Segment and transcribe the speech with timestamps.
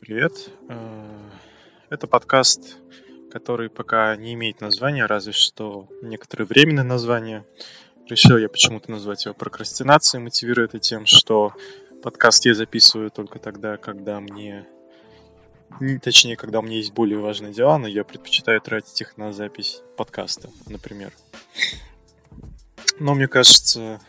[0.00, 0.48] Привет.
[0.70, 1.30] Э,
[1.90, 2.78] это подкаст,
[3.30, 7.44] который пока не имеет названия, разве что некоторые временные названия.
[8.08, 11.52] Решил я почему-то назвать его прокрастинацией, мотивируя это тем, что
[12.02, 14.66] подкаст я записываю только тогда, когда мне...
[16.02, 19.82] Точнее, когда у меня есть более важные дела, но я предпочитаю тратить их на запись
[19.98, 21.12] подкаста, например.
[22.98, 24.00] Но мне кажется,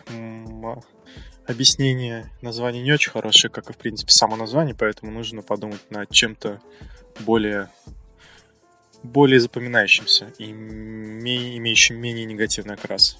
[1.45, 6.09] объяснение названия не очень хорошее, как и, в принципе, само название, поэтому нужно подумать над
[6.09, 6.61] чем-то
[7.21, 7.69] более,
[9.04, 13.18] более запоминающимся и имеющим менее негативный окрас.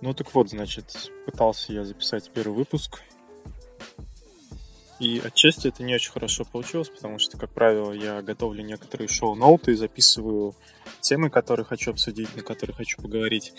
[0.00, 3.00] Ну так вот, значит, пытался я записать первый выпуск–
[4.98, 9.72] и отчасти это не очень хорошо получилось, потому что, как правило, я готовлю некоторые шоу-ноуты
[9.72, 10.54] и записываю
[11.06, 13.52] темы, которые хочу обсудить, на которые хочу поговорить.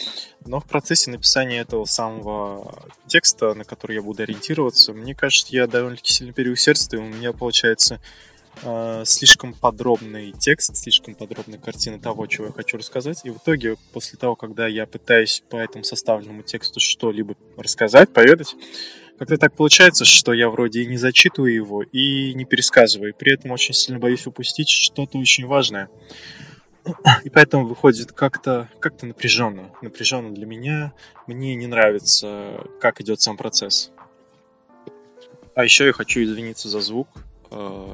[0.46, 5.68] Но в процессе написания этого самого текста, на который я буду ориентироваться, мне кажется, я
[5.68, 7.04] довольно-таки сильно переусердствую.
[7.04, 8.02] У меня получается
[8.64, 13.22] э, слишком подробный текст, слишком подробная картина того, чего я хочу рассказать.
[13.24, 18.56] И в итоге, после того, когда я пытаюсь по этому составленному тексту что-либо рассказать, поведать,
[19.18, 23.16] как-то так получается, что я вроде и не зачитываю его, и не пересказываю.
[23.16, 25.90] При этом очень сильно боюсь упустить что-то очень важное.
[27.24, 29.72] И поэтому выходит как-то как напряженно.
[29.82, 30.94] Напряженно для меня.
[31.28, 33.92] Мне не нравится, как идет сам процесс.
[35.56, 37.08] А еще я хочу извиниться за звук.
[37.52, 37.94] Э,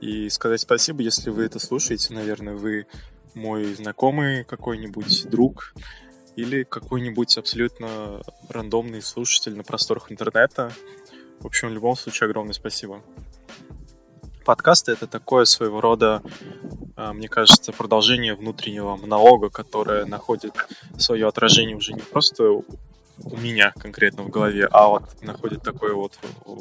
[0.00, 2.12] и сказать спасибо, если вы это слушаете.
[2.12, 2.86] Наверное, вы
[3.34, 5.74] мой знакомый какой-нибудь, друг
[6.36, 10.72] или какой-нибудь абсолютно рандомный слушатель на просторах интернета.
[11.40, 13.02] В общем, в любом случае, огромное спасибо.
[14.44, 16.22] Подкасты— это такое своего рода,
[16.96, 20.54] мне кажется, продолжение внутреннего монолога, которое находит
[20.98, 22.62] свое отражение уже не просто
[23.24, 26.18] у меня конкретно в голове, а вот находит такой вот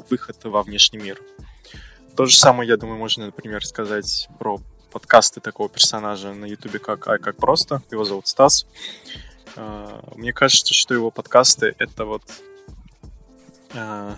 [0.10, 1.22] выход во внешний мир.
[2.16, 4.60] То же самое, я думаю, можно, например, сказать про
[4.92, 7.82] подкасты такого персонажа на Ютубе, как «Ай, как просто».
[7.92, 8.66] Его зовут Стас.
[9.58, 12.24] А, мне кажется, что его подкасты это вот
[13.74, 14.16] а,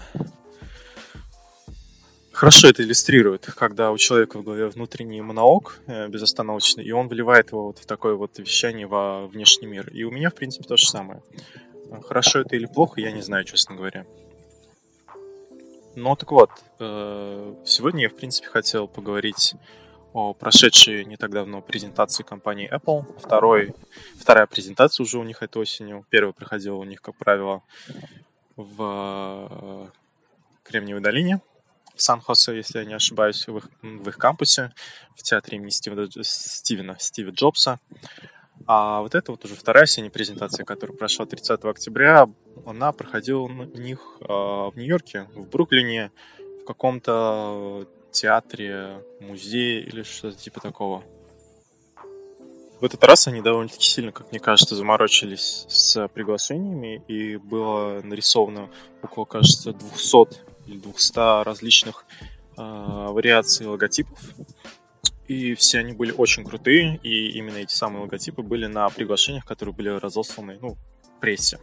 [2.38, 7.52] хорошо это иллюстрирует, когда у человека в голове внутренний монолог э, безостановочный, и он выливает
[7.52, 9.90] его вот в такое вот вещание во внешний мир.
[9.90, 11.24] И у меня, в принципе, то же самое.
[12.04, 14.06] Хорошо это или плохо, я не знаю, честно говоря.
[15.96, 19.56] Ну, так вот, э, сегодня я, в принципе, хотел поговорить
[20.14, 23.20] о прошедшей не так давно презентации компании Apple.
[23.20, 23.74] Второй,
[24.20, 26.06] вторая презентация уже у них этой осенью.
[26.12, 27.64] Первая проходила у них, как правило,
[28.56, 28.78] в
[29.50, 29.88] э,
[30.64, 31.42] Кремниевой долине,
[32.02, 34.74] Сан-Хосе, если я не ошибаюсь, в их, в их кампусе,
[35.16, 37.80] в театре имени Стива, Стивена, Стива Джобса.
[38.66, 42.28] А вот это вот уже вторая осенняя презентация, которая прошла 30 октября,
[42.66, 46.12] она проходила у них э, в Нью-Йорке, в Бруклине,
[46.62, 51.04] в каком-то театре, музее или что-то типа такого.
[52.80, 58.70] В этот раз они довольно-таки сильно, как мне кажется, заморочились с приглашениями, и было нарисовано
[59.02, 62.06] около, кажется, 200 или 200 различных
[62.58, 64.20] э, вариаций логотипов.
[65.28, 69.76] И все они были очень крутые, и именно эти самые логотипы были на приглашениях, которые
[69.76, 70.78] были разосланы, ну,
[71.20, 71.60] прессе.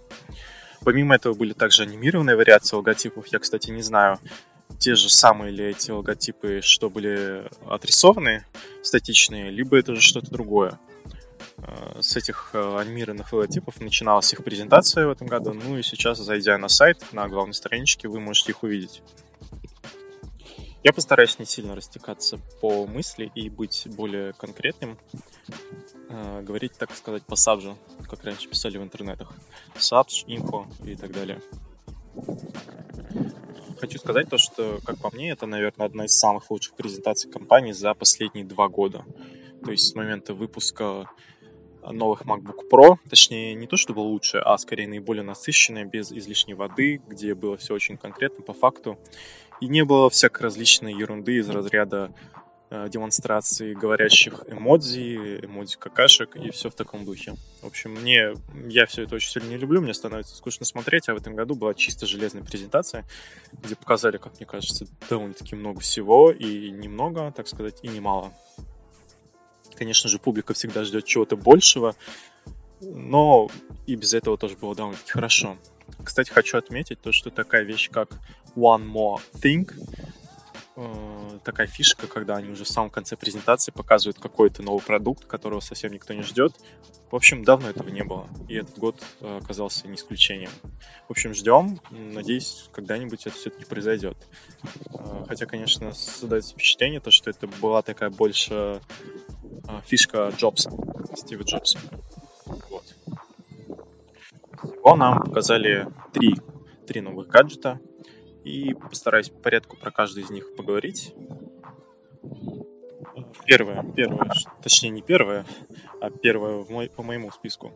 [0.82, 3.26] Помимо этого были также анимированные вариации логотипов.
[3.28, 4.18] Я, кстати, не знаю,
[4.78, 8.44] те же самые ли эти логотипы, что были отрисованы,
[8.82, 10.78] статичные, либо это же что-то другое.
[11.66, 16.18] Э, с этих э, анимированных логотипов начиналась их презентация в этом году, ну и сейчас,
[16.18, 19.02] зайдя на сайт, на главной страничке, вы можете их увидеть.
[20.82, 24.98] Я постараюсь не сильно растекаться по мысли и быть более конкретным,
[26.10, 29.32] э, говорить, так сказать, по сабжу, как раньше писали в интернетах.
[29.78, 31.40] Сабж, инфо и так далее
[33.86, 37.72] хочу сказать то, что, как по мне, это, наверное, одна из самых лучших презентаций компании
[37.72, 39.04] за последние два года.
[39.62, 41.10] То есть с момента выпуска
[41.90, 47.00] новых MacBook Pro, точнее, не то чтобы лучше, а скорее наиболее насыщенная, без излишней воды,
[47.08, 48.98] где было все очень конкретно по факту.
[49.60, 52.10] И не было всякой различной ерунды из разряда
[52.74, 57.34] Э, демонстрации говорящих эмодзи, эмодзи какашек и все в таком духе.
[57.62, 58.34] В общем, мне,
[58.66, 61.54] я все это очень сильно не люблю, мне становится скучно смотреть, а в этом году
[61.54, 63.04] была чисто железная презентация,
[63.52, 68.32] где показали, как мне кажется, довольно-таки много всего, и немного, так сказать, и немало.
[69.76, 71.94] Конечно же, публика всегда ждет чего-то большего,
[72.80, 73.48] но
[73.86, 75.56] и без этого тоже было довольно-таки хорошо.
[76.02, 78.18] Кстати, хочу отметить то, что такая вещь, как
[78.56, 79.70] One More Thing,
[80.76, 85.60] э, такая фишка, когда они уже в самом конце презентации показывают какой-то новый продукт, которого
[85.60, 86.54] совсем никто не ждет.
[87.10, 90.50] В общем, давно этого не было, и этот год э, оказался не исключением.
[91.06, 94.16] В общем, ждем, надеюсь, когда-нибудь это все-таки произойдет.
[94.92, 98.80] Э, хотя, конечно, создается впечатление, то, что это была такая больше
[99.84, 100.70] фишка Джобса,
[101.14, 101.78] Стива Джобса.
[102.46, 102.84] Вот.
[104.82, 106.36] Всего нам показали три,
[106.86, 107.80] три новых гаджета,
[108.44, 111.14] и постараюсь по порядку про каждый из них поговорить.
[113.46, 114.30] Первое, первое,
[114.62, 115.44] точнее не первое,
[116.00, 117.72] а первое в мой, по моему списку.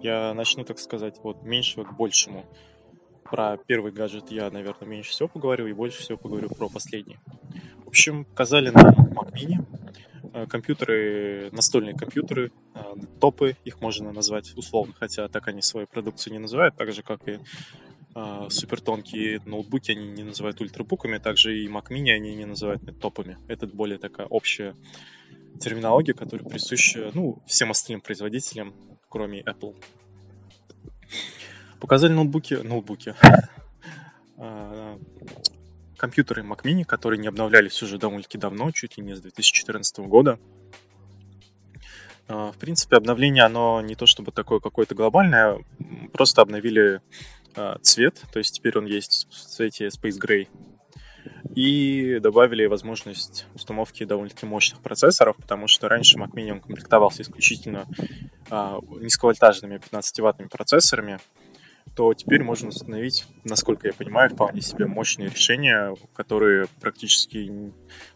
[0.00, 2.44] Я начну, так сказать, от меньшего к большему.
[3.24, 7.18] Про первый гаджет я, наверное, меньше всего поговорю и больше всего поговорю про последний.
[7.84, 9.64] В общем, показали нам Mac Mini,
[10.48, 12.80] компьютеры, настольные компьютеры, э,
[13.20, 17.28] топы, их можно назвать условно, хотя так они свою продукцию не называют, так же, как
[17.28, 17.38] и
[18.14, 22.82] а, супер тонкие ноутбуки они не называют ультрабуками, также и Mac Mini они не называют
[23.00, 23.38] топами.
[23.46, 24.74] Это более такая общая
[25.60, 28.74] терминология, которая присуща ну, всем остальным производителям,
[29.08, 29.76] кроме Apple.
[31.80, 33.14] Показали ноутбуки, ноутбуки,
[34.36, 34.98] а,
[35.98, 40.38] компьютеры Mac Mini, которые не обновлялись уже довольно-таки давно, чуть ли не с 2014 года.
[42.28, 45.58] А, в принципе, обновление, оно не то чтобы такое какое-то глобальное,
[46.12, 47.00] просто обновили
[47.56, 50.48] а, цвет, то есть теперь он есть в цвете Space Gray.
[51.54, 57.86] И добавили возможность установки довольно-таки мощных процессоров, потому что раньше Mac Mini он комплектовался исключительно
[58.50, 61.18] а, низковольтажными 15-ваттными процессорами,
[61.98, 67.72] то теперь можно установить, насколько я понимаю, вполне себе мощные решения, которые практически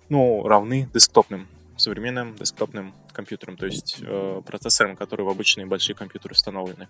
[0.08, 6.34] ну, равны десктопным современным десктопным компьютерам, то есть э, процессорам, которые в обычные большие компьютеры
[6.34, 6.86] установлены.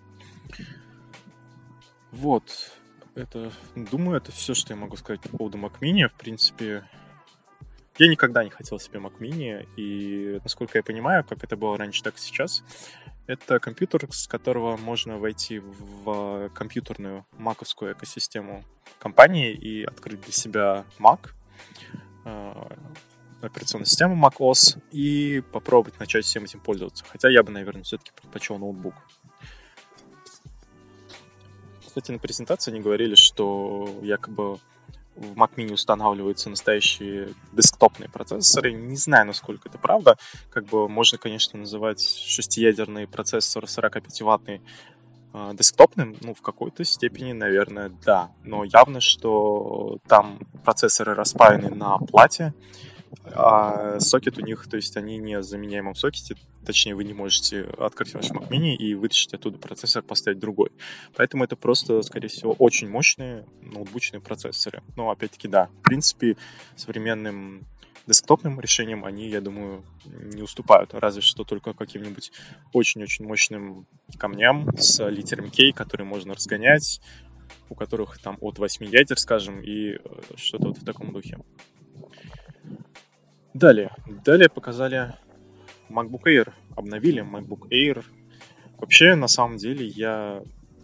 [2.11, 2.43] Вот.
[3.15, 6.07] Это, думаю, это все, что я могу сказать по поводу Mac Mini.
[6.07, 6.83] В принципе,
[7.97, 12.01] я никогда не хотел себе Mac Mini, и, насколько я понимаю, как это было раньше,
[12.03, 12.63] так и сейчас,
[13.27, 18.63] это компьютер, с которого можно войти в компьютерную маковскую экосистему
[18.99, 21.29] компании и открыть для себя Mac,
[22.25, 22.53] э,
[23.41, 27.05] операционную систему macOS, и попробовать начать всем этим пользоваться.
[27.05, 28.95] Хотя я бы, наверное, все-таки предпочел ноутбук.
[31.85, 34.59] Кстати, на презентации они говорили, что якобы
[35.15, 38.73] в Mac Mini устанавливаются настоящие десктопные процессоры.
[38.73, 40.17] Не знаю, насколько это правда.
[40.49, 44.61] Как бы можно, конечно, называть шестиядерный процессор 45-ваттный
[45.33, 46.15] э, десктопным.
[46.21, 48.31] Ну, в какой-то степени, наверное, да.
[48.43, 52.53] Но явно, что там процессоры распаяны на плате,
[53.25, 58.13] а сокет у них, то есть они не заменяемом сокете, точнее вы не можете открыть
[58.13, 60.71] ваш Mac Mini и вытащить оттуда процессор, поставить другой.
[61.15, 64.81] Поэтому это просто, скорее всего, очень мощные ноутбучные процессоры.
[64.95, 66.37] Но опять-таки, да, в принципе,
[66.75, 67.65] современным
[68.07, 72.31] десктопным решениям они, я думаю, не уступают, разве что только каким-нибудь
[72.73, 73.87] очень-очень мощным
[74.17, 77.01] камням с литером K, которые можно разгонять,
[77.69, 79.97] у которых там от 8 ядер, скажем, и э,
[80.35, 81.39] что-то вот в таком духе.
[83.53, 83.91] Далее.
[84.25, 85.13] Далее показали
[85.89, 86.51] MacBook Air.
[86.75, 88.03] Обновили MacBook Air.
[88.77, 90.41] Вообще, на самом деле, я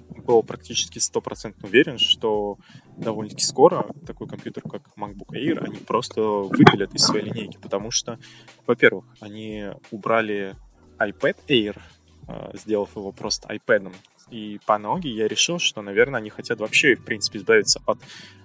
[0.09, 2.57] был практически стопроцентно уверен, что
[2.97, 8.19] довольно-таки скоро такой компьютер, как MacBook Air, они просто выпилят из своей линейки, потому что,
[8.65, 10.55] во-первых, они убрали
[10.99, 11.79] iPad Air,
[12.27, 13.93] а, сделав его просто iPad.
[14.29, 17.99] И по аналогии я решил, что, наверное, они хотят вообще, в принципе, избавиться от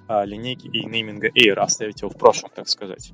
[0.09, 3.13] а, линейки и нейминга Air, оставить его в прошлом, так сказать.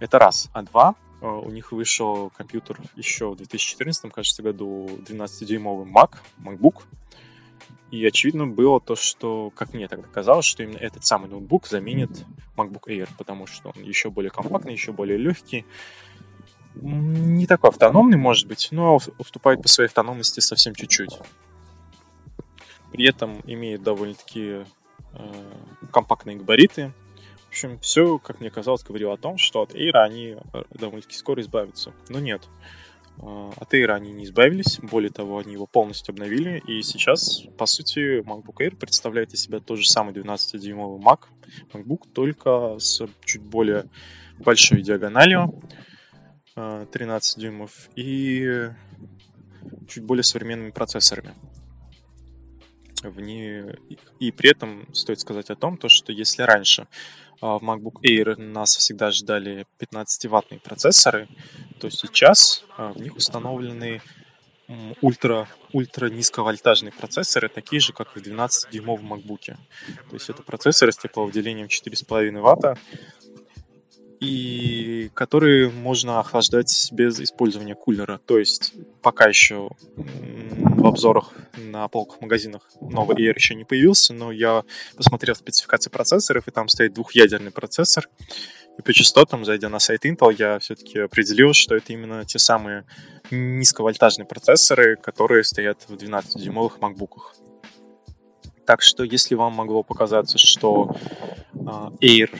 [0.00, 0.48] Это раз.
[0.52, 6.84] А два, э, у них вышел компьютер еще в 2014, кажется, году 12-дюймовый Mac, MacBook.
[7.90, 12.24] И очевидно было то, что, как мне тогда казалось, что именно этот самый ноутбук заменит
[12.56, 15.66] MacBook Air, потому что он еще более компактный, еще более легкий.
[16.76, 21.18] Не такой автономный, может быть, но уступает по своей автономности совсем чуть-чуть.
[22.92, 24.64] При этом имеет довольно-таки
[25.12, 25.52] э,
[25.92, 26.92] компактные габариты,
[27.50, 31.16] в общем, все, как мне казалось, говорило о том, что от Эйра они э, довольно-таки
[31.16, 31.92] скоро избавятся.
[32.08, 32.48] Но нет.
[33.18, 37.66] А, от Эйра они не избавились, более того, они его полностью обновили, и сейчас, по
[37.66, 41.22] сути, MacBook Air представляет из себя тот же самый 12-дюймовый Mac,
[41.72, 43.86] MacBook, только с чуть более
[44.38, 45.60] большой диагональю,
[46.54, 48.70] 13 а, дюймов, и
[49.88, 51.34] чуть более современными процессорами
[53.02, 53.64] в ней.
[54.18, 56.86] И при этом стоит сказать о том, то, что если раньше
[57.40, 61.28] в MacBook Air нас всегда ждали 15-ваттные процессоры,
[61.78, 64.02] то сейчас а, в них установлены
[65.00, 69.56] ультра, ультра низковольтажные процессоры, такие же, как и в 12-дюймовом MacBook.
[70.08, 72.78] То есть это процессоры с тепловыделением 4,5 Вт,
[74.20, 78.20] и которые можно охлаждать без использования кулера.
[78.26, 84.30] То есть пока еще в обзорах на полках магазинах новый Air еще не появился, но
[84.30, 84.62] я
[84.94, 88.08] посмотрел спецификации процессоров, и там стоит двухъядерный процессор.
[88.78, 92.84] И по частотам, зайдя на сайт Intel, я все-таки определил, что это именно те самые
[93.30, 97.34] низковольтажные процессоры, которые стоят в 12-дюймовых MacBook'ах.
[98.66, 100.94] Так что, если вам могло показаться, что
[101.54, 102.30] uh, Air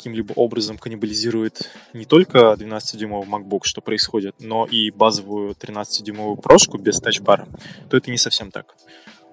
[0.00, 7.00] каким-либо образом каннибализирует не только 12-дюймовый MacBook, что происходит, но и базовую 13-дюймовую прошку без
[7.00, 7.46] тачбара,
[7.90, 8.74] то это не совсем так.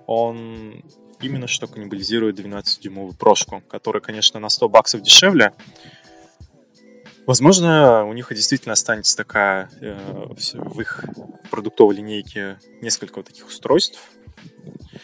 [0.07, 0.83] Он
[1.21, 5.53] именно что каннибализирует 12-дюймовую прошку, которая, конечно, на 100 баксов дешевле.
[7.25, 11.05] Возможно, у них действительно останется такая э, в их
[11.49, 13.99] продуктовой линейке несколько вот таких устройств.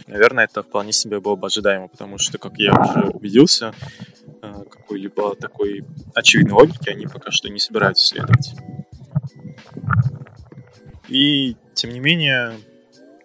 [0.07, 3.73] Наверное, это вполне себе было бы ожидаемо, потому что, как я уже убедился,
[4.69, 8.53] какой-либо такой очевидной логики они пока что не собираются следовать.
[11.07, 12.57] И, тем не менее,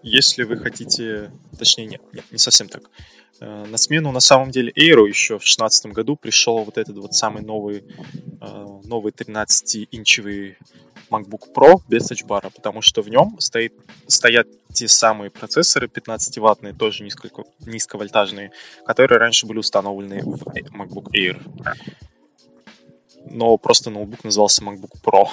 [0.03, 1.31] если вы хотите...
[1.59, 2.91] Точнее, нет, нет, не совсем так.
[3.41, 7.15] Э, на смену, на самом деле, Aero еще в 2016 году пришел вот этот вот
[7.15, 7.85] самый новый,
[8.41, 10.57] э, новый 13-инчевый
[11.11, 13.75] MacBook Pro без тачбара, потому что в нем стоит,
[14.07, 17.29] стоят те самые процессоры 15-ваттные, тоже низко,
[17.61, 18.53] низковольтажные,
[18.85, 20.43] которые раньше были установлены в
[20.73, 21.41] MacBook Air.
[23.31, 25.29] Но просто ноутбук назывался MacBook Pro.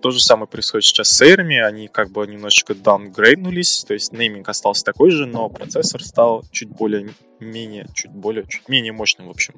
[0.00, 4.48] То же самое происходит сейчас с Air, они как бы немножечко даунгрейднулись, то есть нейминг
[4.48, 9.30] остался такой же, но процессор стал чуть более менее, чуть более, чуть менее мощным, в
[9.30, 9.54] общем.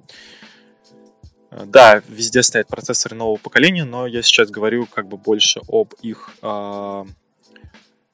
[1.51, 6.31] Да, везде стоят процессоры нового поколения, но я сейчас говорю как бы больше об их
[6.43, 7.05] э,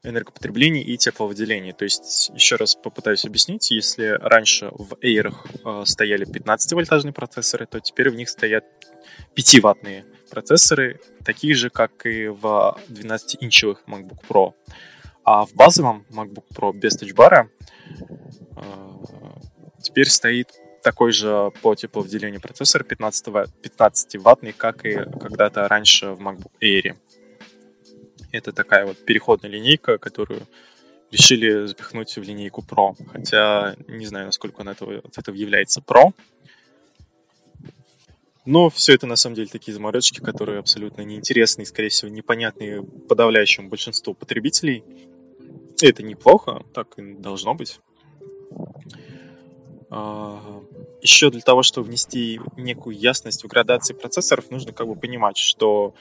[0.03, 1.73] энергопотреблении и тепловыделении.
[1.73, 7.79] То есть, еще раз попытаюсь объяснить, если раньше в Air э, стояли 15-вольтажные процессоры, то
[7.79, 8.65] теперь в них стоят
[9.37, 14.55] 5-ваттные процессоры, такие же, как и в 12-инчевых MacBook Pro.
[15.25, 17.49] А в базовом MacBook Pro без тачбара
[18.57, 18.97] э,
[19.83, 20.51] теперь стоит
[20.83, 26.97] такой же по тепловыделению процессор 15, 15-ваттный, как и когда-то раньше в MacBook Air.
[28.31, 30.47] Это такая вот переходная линейка, которую
[31.11, 32.95] решили запихнуть в линейку Pro.
[33.13, 36.13] Хотя не знаю, насколько он этого, от этого является Pro.
[38.47, 42.81] Но все это на самом деле такие заморочки, которые абсолютно неинтересны и, скорее всего, непонятные
[42.83, 44.85] подавляющему большинству потребителей.
[45.83, 47.81] И это неплохо, так и должно быть.
[49.91, 50.63] А,
[51.03, 55.95] Еще для того, чтобы внести некую ясность в градации процессоров, нужно как бы понимать, что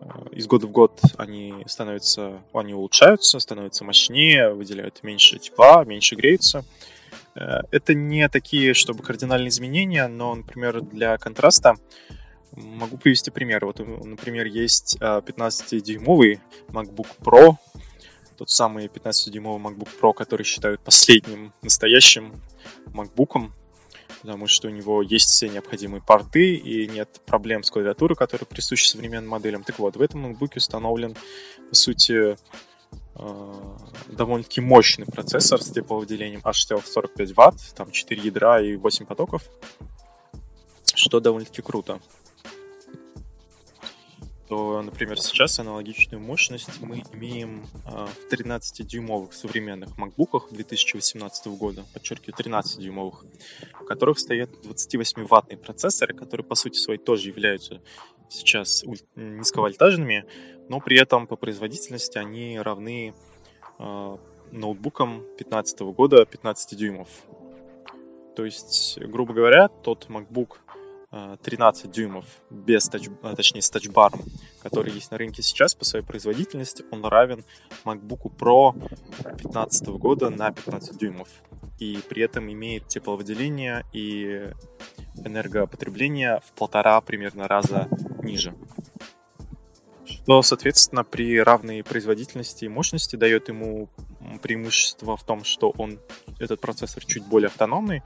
[0.00, 6.16] а, из года в год они становятся, они улучшаются, становятся мощнее, выделяют меньше тепла, меньше
[6.16, 6.58] греются.
[6.58, 6.93] Э,
[7.34, 11.74] это не такие, чтобы кардинальные изменения, но, например, для контраста
[12.52, 13.64] могу привести пример.
[13.66, 17.56] Вот, например, есть 15-дюймовый а, MacBook Pro,
[18.36, 22.34] тот самый 15-дюймовый MacBook Pro, который считают последним настоящим
[22.86, 23.50] MacBook,
[24.22, 28.88] потому что у него есть все необходимые порты и нет проблем с клавиатурой, которые присущи
[28.88, 29.64] современным моделям.
[29.64, 31.16] Так вот, в этом MacBook установлен,
[31.68, 32.36] по сути, э,
[34.08, 39.42] довольно-таки мощный процессор с тепловыделением HTL 45 Вт, там 4 ядра и 8 потоков,
[40.94, 42.00] что довольно-таки круто.
[44.48, 52.36] То, например, сейчас аналогичную мощность мы имеем а, в 13-дюймовых современных MacBook'ах 2018 года, подчеркиваю,
[52.36, 53.24] 13-дюймовых,
[53.80, 57.80] в которых стоят 28-ваттные процессоры, которые, по сути своей, тоже являются
[58.28, 58.84] сейчас
[59.16, 60.24] низковольтажными,
[60.68, 63.14] но при этом по производительности они равны
[63.78, 64.16] э,
[64.52, 67.08] ноутбукам 15 года 15 дюймов.
[68.36, 70.56] То есть, грубо говоря, тот MacBook
[71.42, 74.20] 13 дюймов без тач, а, точнее с тачбаром,
[74.62, 77.44] который есть на рынке сейчас по своей производительности, он равен
[77.84, 81.28] MacBook Pro 2015 года на 15 дюймов.
[81.78, 84.50] И при этом имеет тепловыделение и
[85.24, 87.88] энергопотребление в полтора примерно раза
[88.22, 88.54] ниже.
[90.06, 93.88] Что, соответственно, при равной производительности и мощности дает ему
[94.42, 95.98] преимущество в том, что он,
[96.38, 98.02] этот процессор чуть более автономный,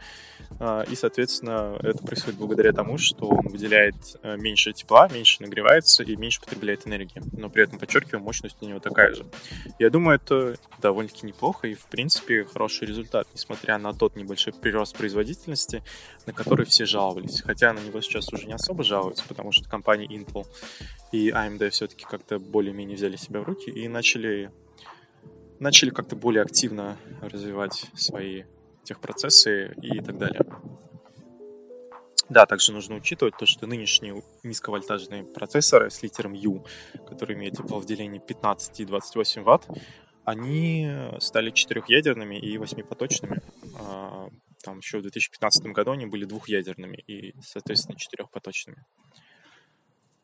[0.61, 6.03] а, и, соответственно, это происходит благодаря тому, что он выделяет э, меньше тепла, меньше нагревается
[6.03, 7.23] и меньше потребляет энергии.
[7.33, 9.27] Но при этом, подчеркиваю, мощность у него такая же.
[9.79, 14.97] Я думаю, это довольно-таки неплохо и, в принципе, хороший результат, несмотря на тот небольшой прирост
[14.97, 15.83] производительности,
[16.27, 17.43] на который все жаловались.
[17.43, 20.47] Хотя на него сейчас уже не особо жалуются, потому что компании Intel
[21.13, 24.51] и AMD все-таки как-то более-менее взяли себя в руки и начали
[25.61, 28.45] начали как-то более активно развивать свои
[28.85, 30.41] техпроцессы и так далее.
[32.29, 36.65] Да, также нужно учитывать то, что нынешние низковольтажные процессоры с литером U,
[37.07, 39.67] которые имеют тепловыделение 15 и 28 Вт,
[40.25, 43.41] они стали четырехъядерными и восьмипоточными.
[43.81, 44.29] А,
[44.63, 48.85] там еще в 2015 году они были двухъядерными и, соответственно, четырехпоточными.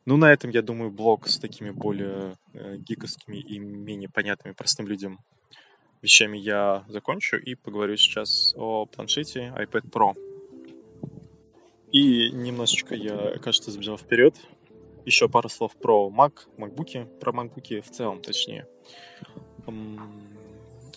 [0.07, 4.87] Ну, на этом, я думаю, блок с такими более э, гиковскими и менее понятными простым
[4.87, 5.19] людям
[6.03, 10.15] вещами я закончу и поговорю сейчас о планшете iPad Pro.
[11.91, 14.35] И немножечко я, кажется, забежал вперед.
[15.07, 18.67] Еще пару слов про Mac, MacBook, про MacBook в целом, точнее.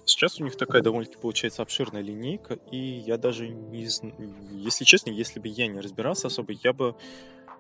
[0.06, 4.16] Сейчас у них такая довольно-таки получается обширная линейка, и я даже не знаю,
[4.52, 6.96] если честно, если бы я не разбирался особо, я бы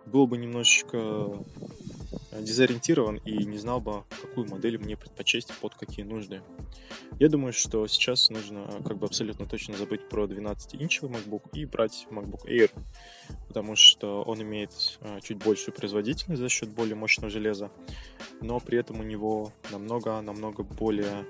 [0.08, 1.44] был бы немножечко
[2.32, 6.42] дезориентирован и не знал бы, какую модель мне предпочесть под какие нужды.
[7.20, 12.06] Я думаю, что сейчас нужно как бы абсолютно точно забыть про 12-инчевый MacBook и брать
[12.12, 12.72] MacBook Air,
[13.48, 17.72] потому что он имеет э, чуть большую производительность за счет более мощного железа,
[18.42, 21.26] но при этом у него намного-намного более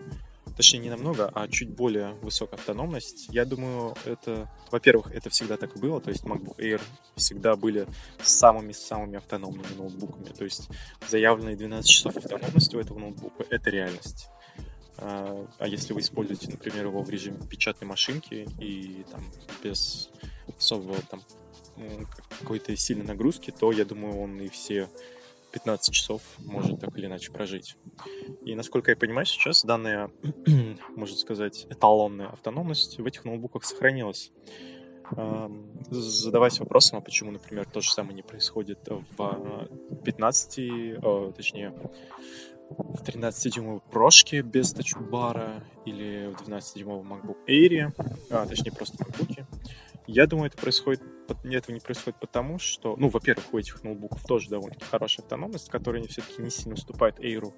[0.58, 3.28] точнее не намного, а чуть более высокая автономность.
[3.30, 6.82] Я думаю, это, во-первых, это всегда так и было, то есть MacBook Air
[7.16, 7.88] всегда были
[8.22, 10.68] самыми-самыми автономными ноутбуками, то есть
[11.08, 14.28] заявленные 12 часов автономности у этого ноутбука— это реальность.
[14.98, 19.24] А, а если вы используете, например, его в режиме печатной машинки и там
[19.64, 20.10] без
[20.58, 21.22] особого там
[22.40, 24.90] какой-то сильной нагрузки, то я думаю, он и все
[25.58, 27.76] 15 часов может так или иначе прожить.
[28.46, 30.12] И насколько я понимаю, сейчас данная,
[30.96, 34.32] можно сказать, эталонная автономность в этих ноутбуках сохранилась.
[35.90, 38.80] Задаваясь вопросом, а почему, например, то же самое не происходит
[39.18, 39.68] в
[40.04, 41.74] 15, точнее,
[42.70, 47.94] в 13-дюймовой прошке без тачбара или в 12-дюймовом MacBook Air,
[48.30, 49.46] а, точнее просто MacBook.
[50.06, 54.50] Я думаю, это происходит, этого не происходит потому, что, ну, во-первых, у этих ноутбуков тоже
[54.50, 57.54] довольно-таки хорошая автономность, которая все-таки не сильно уступает Air.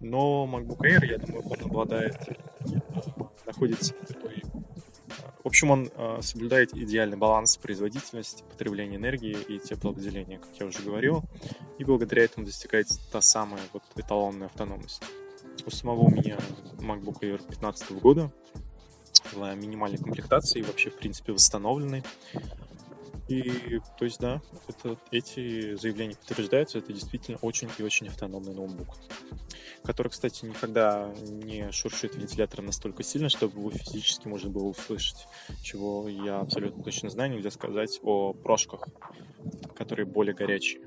[0.00, 2.16] Но MacBook Air, я думаю, он обладает,
[3.46, 4.42] находится на такой
[5.42, 10.82] в общем, он э, соблюдает идеальный баланс производительности, потребления энергии и тепловыделения, как я уже
[10.82, 11.24] говорил,
[11.78, 15.02] и благодаря этому достигается та самая вот эталонная автономность.
[15.66, 16.38] У самого у меня
[16.78, 18.32] MacBook Air 2015 года,
[19.32, 22.04] в минимальной комплектации и вообще, в принципе, восстановленный.
[23.32, 28.88] И, то есть, да, это, эти заявления подтверждаются, это действительно очень и очень автономный ноутбук,
[29.82, 35.26] который, кстати, никогда не шуршит вентилятором настолько сильно, чтобы его физически можно было услышать,
[35.62, 38.86] чего я абсолютно точно знаю, нельзя сказать о прошках,
[39.76, 40.82] которые более горячие.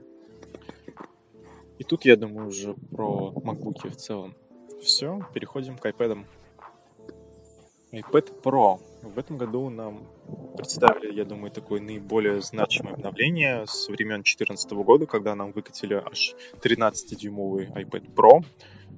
[1.80, 4.36] И тут я думаю уже про MacBook в целом.
[4.84, 6.24] Все, переходим к iPad
[7.92, 8.80] iPad Pro.
[9.06, 10.08] В этом году нам
[10.58, 16.34] представили, я думаю, такое наиболее значимое обновление с времен 2014 года, когда нам выкатили аж
[16.64, 18.44] 13-дюймовый iPad Pro,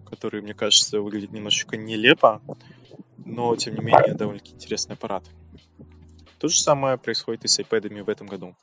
[0.10, 2.42] который, мне кажется, выглядит немножечко нелепо,
[3.18, 5.26] но, тем не менее, довольно-таки интересный аппарат.
[6.40, 8.56] То же самое происходит и с iPad в этом году.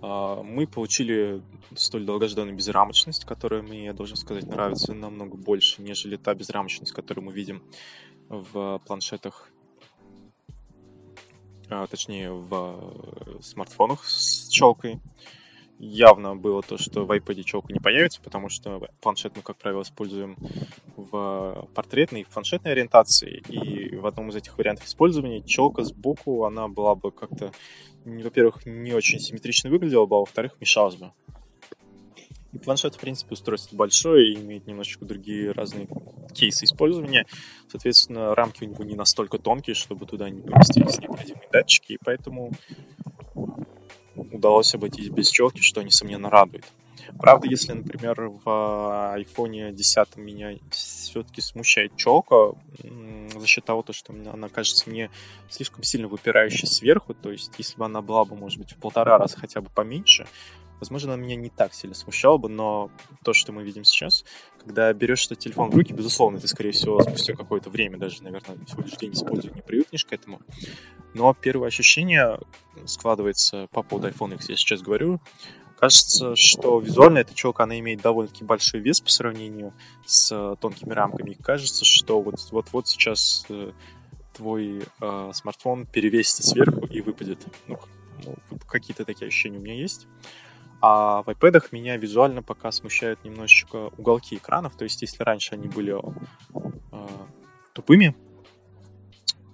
[0.00, 1.42] А, мы получили
[1.74, 7.24] столь долгожданную безрамочность, которая мне, я должен сказать, нравится намного больше, нежели та безрамочность, которую
[7.24, 7.64] мы видим
[8.28, 9.50] в планшетах,
[11.70, 15.00] а, точнее в э, смартфонах с челкой.
[15.78, 19.82] Явно было то, что в iPad челка не появится, потому что планшет мы, как правило,
[19.82, 20.36] используем
[20.96, 23.42] в портретной и планшетной ориентации.
[23.48, 27.52] И в одном из этих вариантов использования челка сбоку, она была бы как-то,
[28.04, 31.12] во-первых, не очень симметрично выглядела бы, а во-вторых, мешалась бы.
[32.64, 35.88] Планшет, в принципе, устройство большое и имеет немножечко другие разные
[36.34, 37.26] кейсы использования.
[37.70, 42.52] Соответственно, рамки у него не настолько тонкие, чтобы туда не поместились необходимые датчики, и поэтому
[44.14, 46.64] удалось обойтись без челки, что, несомненно, радует.
[47.18, 52.52] Правда, если, например, в iPhone 10 меня все-таки смущает челка
[53.34, 55.10] за счет того, что она кажется мне
[55.48, 59.16] слишком сильно выпирающей сверху, то есть если бы она была бы, может быть, в полтора
[59.16, 60.26] раза хотя бы поменьше,
[60.80, 62.90] Возможно, она меня не так сильно смущала бы, но
[63.24, 64.24] то, что мы видим сейчас,
[64.62, 68.64] когда берешь этот телефон в руки, безусловно, ты, скорее всего, спустя какое-то время, даже, наверное,
[68.66, 70.40] всего лишь день использования, привыкнешь к этому.
[71.14, 72.38] Но первое ощущение
[72.86, 75.20] складывается по поводу iPhone X, я сейчас говорю,
[75.78, 79.72] кажется, что визуально эта челка, она имеет довольно-таки большой вес по сравнению
[80.06, 81.34] с тонкими рамками.
[81.34, 83.72] Кажется, что вот-вот сейчас э,
[84.36, 87.46] твой э, смартфон перевесится сверху и выпадет.
[87.68, 87.78] Ну,
[88.24, 88.36] ну,
[88.66, 90.06] какие-то такие ощущения у меня есть.
[90.80, 94.76] А в iPad меня визуально пока смущают немножечко уголки экранов.
[94.76, 97.06] То есть, если раньше они были э,
[97.72, 98.14] тупыми,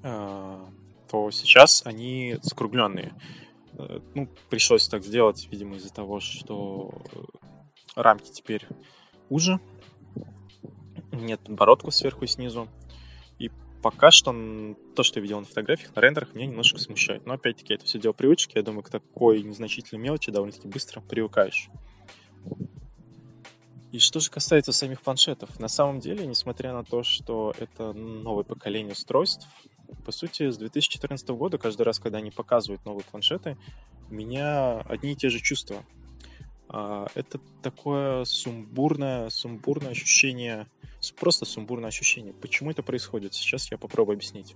[0.02, 0.66] э,
[1.10, 3.14] то сейчас они скругленные.
[3.78, 6.92] Э, ну, пришлось так сделать, видимо, из-за того, что
[7.96, 8.66] рамки теперь
[9.30, 9.60] уже.
[11.12, 12.68] Нет подбородку сверху и снизу.
[13.84, 14.34] Пока что
[14.96, 17.26] то, что я видел на фотографиях, на рендерах, меня немножко смущает.
[17.26, 18.56] Но опять-таки это все дело привычки.
[18.56, 21.68] Я думаю, к такой незначительной мелочи довольно-таки быстро привыкаешь.
[23.92, 28.44] И что же касается самих планшетов, на самом деле, несмотря на то, что это новое
[28.44, 29.46] поколение устройств,
[30.06, 33.58] по сути, с 2014 года, каждый раз, когда они показывают новые планшеты,
[34.08, 35.84] у меня одни и те же чувства.
[36.68, 40.66] А, это такое сумбурное, сумбурное ощущение,
[41.18, 42.32] просто сумбурное ощущение.
[42.32, 43.34] Почему это происходит?
[43.34, 44.54] Сейчас я попробую объяснить.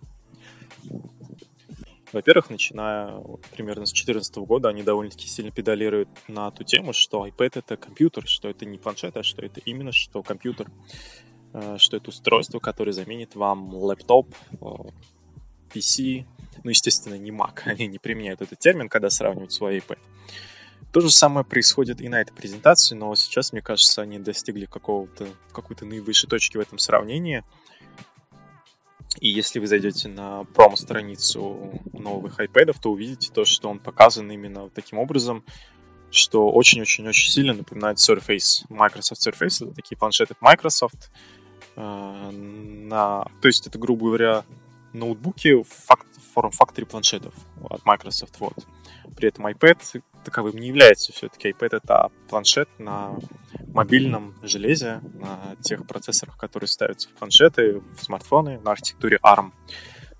[2.12, 3.20] Во-первых, начиная
[3.54, 8.26] примерно с 2014 года, они довольно-таки сильно педалируют на ту тему, что iPad— это компьютер,
[8.26, 10.70] что это не планшет, а что это именно что компьютер,
[11.52, 14.34] э, что это устройство, которое заменит вам лэптоп,
[15.70, 16.24] PC,
[16.64, 19.98] ну, естественно, не Mac, они не применяют этот термин, когда сравнивают свой iPad.
[20.92, 25.29] То же самое происходит и на этой презентации, но сейчас, мне кажется, они достигли какого-то,
[25.53, 27.44] какой-то наивысшей точки в этом сравнении—
[29.20, 34.70] и если вы зайдете на промо-страницу новых iPad, то увидите то, что он показан именно
[34.70, 35.44] таким образом,
[36.11, 38.64] что очень-очень-очень сильно напоминает Surface.
[38.68, 41.11] Microsoft Surface— это такие планшеты Microsoft.
[41.77, 43.24] Э, на...
[43.42, 44.44] То есть это, грубо говоря,
[44.92, 45.68] ноутбуки в
[46.35, 47.35] форм-факторе планшетов
[47.68, 48.38] от Microsoft.
[48.38, 48.55] Вот.
[49.16, 51.12] При этом iPad таковым не является.
[51.12, 53.16] Все-таки iPad— это планшет на
[53.68, 59.52] мобильном железе, на тех процессорах, которые ставятся в планшеты, в смартфоны на архитектуре ARM,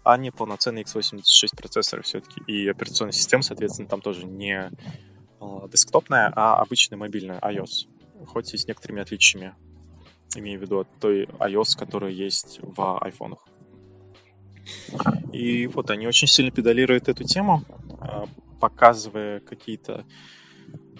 [0.05, 2.41] а не полноценный x86 процессоры все-таки.
[2.47, 4.71] И операционная система, соответственно, там тоже не
[5.41, 7.89] а, десктопная, а обычная мобильная iOS,
[8.27, 9.55] хоть и с некоторыми отличиями,
[10.37, 13.47] имею в виду от той iOS, которая есть в айфонах.
[15.33, 17.65] И вот они очень сильно педалируют эту тему,
[18.01, 18.25] а,
[18.61, 20.05] показывая какие-то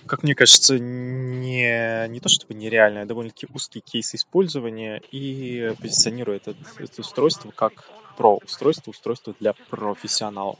[0.07, 6.49] как мне кажется, не, не то чтобы нереальное, а довольно-таки узкий кейс использования и позиционирует
[6.49, 10.59] это, это устройство как про устройство, устройство для профессионалов.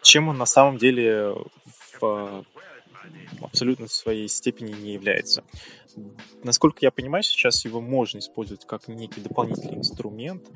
[0.00, 1.34] Чем он на самом деле
[2.00, 2.44] в
[3.40, 5.44] абсолютно своей степени не является.
[6.42, 10.48] Насколько я понимаю, сейчас его можно использовать как некий дополнительный инструмент,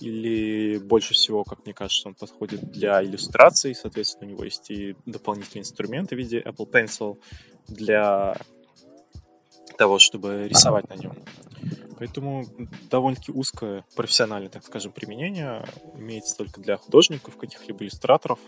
[0.00, 4.96] или больше всего, как мне кажется, он подходит для иллюстрации, соответственно, у него есть и
[5.06, 7.18] дополнительные инструменты в виде Apple Pencil
[7.68, 8.36] для
[9.76, 11.14] того, чтобы рисовать на нем.
[11.98, 12.46] Поэтому
[12.90, 18.38] довольно-таки узкое профессиональное, так скажем, применение имеется только для художников, каких-либо иллюстраторов.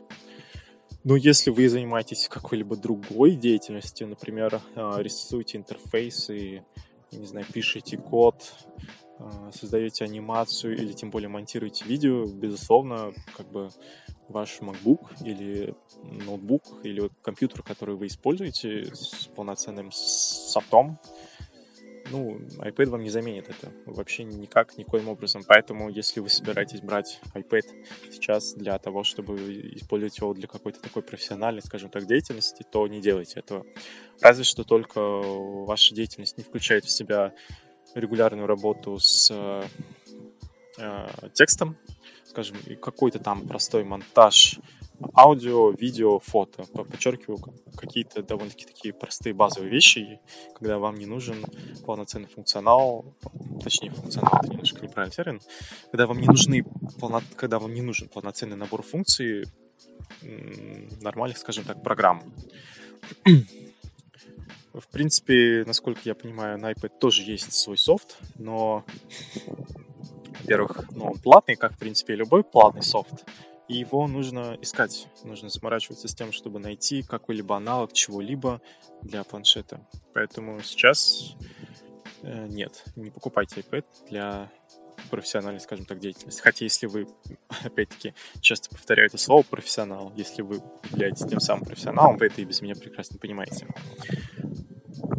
[1.04, 6.64] Но если вы занимаетесь какой-либо другой деятельностью, например, а, рисуете интерфейсы,
[7.10, 8.54] не знаю, пишете код,
[9.18, 13.70] а, создаете анимацию или тем более монтируете видео, безусловно, как бы
[14.28, 21.00] ваш MacBook или ноутбук или компьютер, который вы используете с полноценным софтом,
[22.10, 25.42] ну, iPad вам не заменит это вообще никак, никоим образом.
[25.46, 27.64] Поэтому, если вы собираетесь брать iPad
[28.10, 29.36] сейчас для того, чтобы
[29.76, 33.64] использовать его для какой-то такой профессиональной, скажем так, деятельности, то не делайте этого.
[34.20, 37.32] Разве что только ваша деятельность не включает в себя
[37.94, 39.30] регулярную работу с
[40.78, 41.76] э, текстом,
[42.24, 44.58] скажем, какой-то там простой монтаж
[45.14, 46.64] аудио, видео, фото.
[46.64, 47.38] Подчеркиваю,
[47.76, 50.20] какие-то довольно-таки такие простые базовые вещи,
[50.54, 51.44] когда вам не нужен
[51.84, 53.04] полноценный функционал,
[53.62, 55.40] точнее, функционал это немножко неправильный термин,
[55.90, 56.64] когда вам не нужны,
[57.00, 59.46] полно, когда вам не нужен полноценный набор функций
[61.00, 62.22] нормальных, скажем так, программ.
[64.72, 68.84] В принципе, насколько я понимаю, на iPad тоже есть свой софт, но,
[70.40, 73.26] во-первых, ну, он платный, как, в принципе, любой платный софт
[73.72, 75.08] и его нужно искать.
[75.24, 78.60] Нужно заморачиваться с тем, чтобы найти какой-либо аналог чего-либо
[79.00, 79.80] для планшета.
[80.12, 81.34] Поэтому сейчас
[82.22, 84.52] э, нет, не покупайте iPad для
[85.10, 86.42] профессиональной, скажем так, деятельности.
[86.42, 87.08] Хотя если вы,
[87.64, 92.44] опять-таки, часто повторяю это слово профессионал, если вы являетесь тем самым профессионалом, вы это и
[92.44, 93.66] без меня прекрасно понимаете.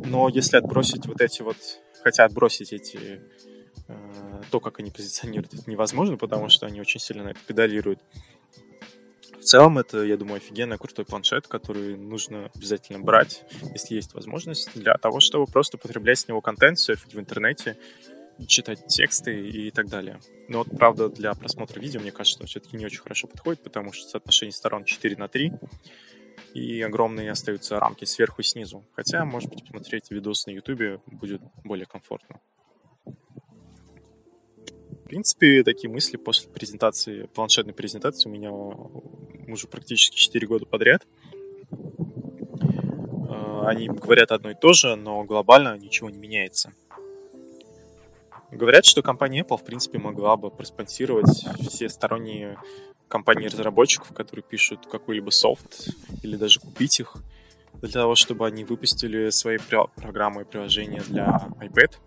[0.05, 1.57] Но если отбросить вот эти вот,
[2.03, 3.19] хотя отбросить эти
[3.87, 7.99] э, то, как они позиционируют, это невозможно, потому что они очень сильно на это педалируют.
[9.43, 14.73] В целом, это, я думаю, офигенный крутой планшет, который нужно обязательно брать, если есть возможность,
[14.73, 17.77] для того, чтобы просто потреблять с него контент, серфить в интернете,
[18.47, 20.21] читать тексты и так далее.
[20.47, 24.07] Но вот, правда, для просмотра видео, мне кажется, все-таки не очень хорошо подходит, потому что
[24.07, 25.51] соотношение сторон 4 на 3,
[26.53, 28.85] и огромные остаются рамки сверху и снизу.
[28.95, 32.39] Хотя, может быть, посмотреть видос на YouTube будет более комфортно.
[35.13, 41.05] Принципе, такие мысли после презентации, планшетной презентации у меня уже практически 4 года подряд.
[43.29, 46.73] А, они говорят одно и то же, но глобально ничего не меняется.
[48.49, 52.57] Говорят, что компания Apple, в принципе, могла бы проспонсировать все сторонние
[53.07, 55.89] компании-разработчиков, которые пишут какой-либо софт,
[56.23, 57.17] или даже купить их,
[57.75, 59.59] для того, чтобы они выпустили свои
[59.95, 61.99] программы и приложения для iPad.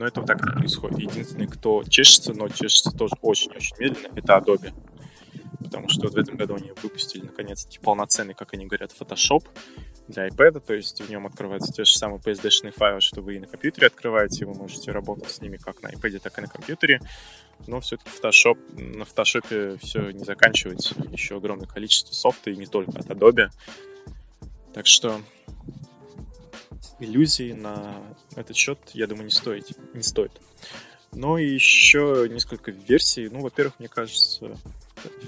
[0.00, 0.98] Но этого так не происходит.
[0.98, 4.72] Единственный, кто чешется, но чешется тоже очень-очень медленно, это Adobe.
[5.62, 9.44] Потому что вот в этом году они выпустили наконец-таки полноценный, как они говорят, Photoshop,
[10.08, 13.40] для iPad, то есть в нем открываются те же самые PSD-шные файлы, что вы и
[13.40, 17.02] на компьютере открываете, вы можете работать с ними как на iPad, так и на компьютере,
[17.66, 22.98] но все-таки Photoshop, на Photoshop все не заканчивается, еще огромное количество софта, и не только
[22.98, 23.50] от Adobe,
[24.72, 25.20] так что
[26.98, 28.02] иллюзий на
[28.36, 29.66] этот счет, я думаю, не стоит.
[29.94, 30.32] Не стоит.
[31.12, 33.28] Но еще несколько версий.
[33.28, 34.56] Ну, во-первых, мне кажется,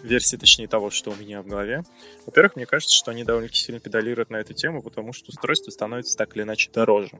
[0.03, 1.83] версии, точнее, того, что у меня в голове.
[2.27, 6.17] Во-первых, мне кажется, что они довольно сильно педалируют на эту тему, потому что устройство становится
[6.17, 7.19] так или иначе дороже.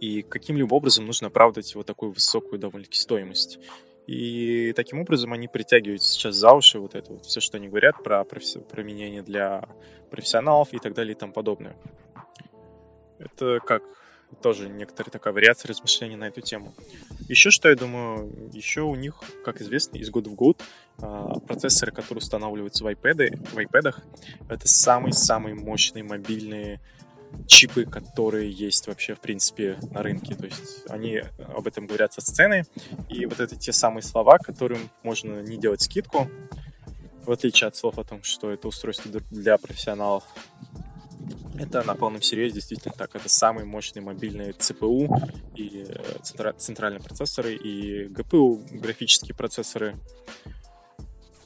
[0.00, 3.58] И каким-либо образом нужно оправдать вот такую высокую довольно-таки стоимость.
[4.06, 8.02] И таким образом они притягивают сейчас за уши вот это вот все, что они говорят
[8.02, 9.68] про применение для
[10.10, 11.76] профессионалов и так далее и тому подобное.
[13.18, 13.82] Это как
[14.42, 16.74] тоже некоторая такая вариация размышлений на эту тему.
[17.28, 20.62] Еще что я думаю, еще у них, как известно, из года в год
[20.98, 23.94] а, процессоры, которые устанавливаются в iPad, в iPad
[24.48, 26.80] это самые-самые мощные мобильные
[27.46, 30.34] чипы, которые есть вообще, в принципе, на рынке.
[30.34, 32.64] То есть они об этом говорят со сцены.
[33.08, 36.28] И вот это те самые слова, которым можно не делать скидку,
[37.24, 40.24] в отличие от слов о том, что это устройство для профессионалов.
[41.58, 43.14] Это на полном серьезе действительно так.
[43.16, 45.08] Это самые мощные мобильные CPU
[45.54, 49.96] и э, центральные процессоры и GPU, графические процессоры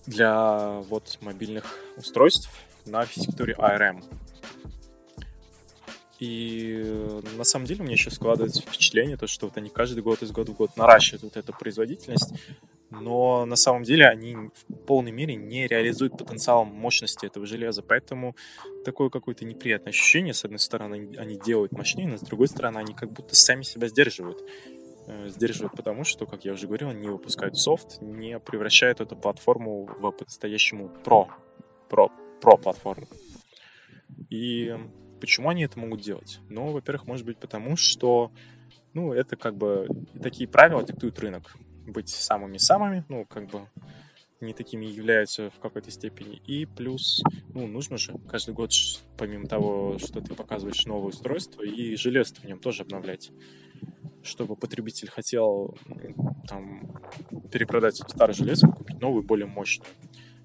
[0.07, 2.51] для вот мобильных устройств
[2.85, 4.05] на архитектуре ARM.
[6.19, 10.03] И э, на самом деле у меня сейчас складывается впечатление, то, что вот они каждый
[10.03, 12.33] год из года в год наращивают вот эту производительность,
[12.93, 18.37] но на самом деле они в полной мере не реализуют потенциал мощности этого железа, поэтому
[18.85, 22.95] такое какое-то неприятное ощущение, с одной стороны они делают мощнее, но с другой стороны они
[22.95, 24.43] как будто сами себя сдерживают.
[25.07, 29.17] Э, сдерживают потому, что, как я уже говорил, они не выпускают софт, не превращают эту
[29.17, 31.29] платформу в по-настоящему про,
[31.89, 33.09] про, про платформу.
[34.31, 34.77] И
[35.23, 36.41] Почему они это могут делать?
[36.49, 38.33] Ну, во-первых, может быть потому, что
[38.93, 39.87] ну, это как бы
[40.21, 41.57] такие правила диктуют рынок.
[41.87, 43.69] Быть самыми-самыми, ну, как бы
[44.41, 46.37] не такими являются в какой-то степени.
[46.47, 47.23] И плюс,
[47.55, 48.73] ну, нужно же каждый год,
[49.17, 53.31] помимо того, что ты показываешь новое устройство, и железо в нем тоже обновлять.
[54.23, 55.77] Чтобы потребитель хотел
[56.49, 57.01] там
[57.51, 59.91] перепродать старое железо, купить новую, более мощную.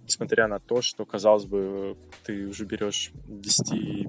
[0.03, 4.07] Несмотря на то, что, казалось бы, ты уже берешь 10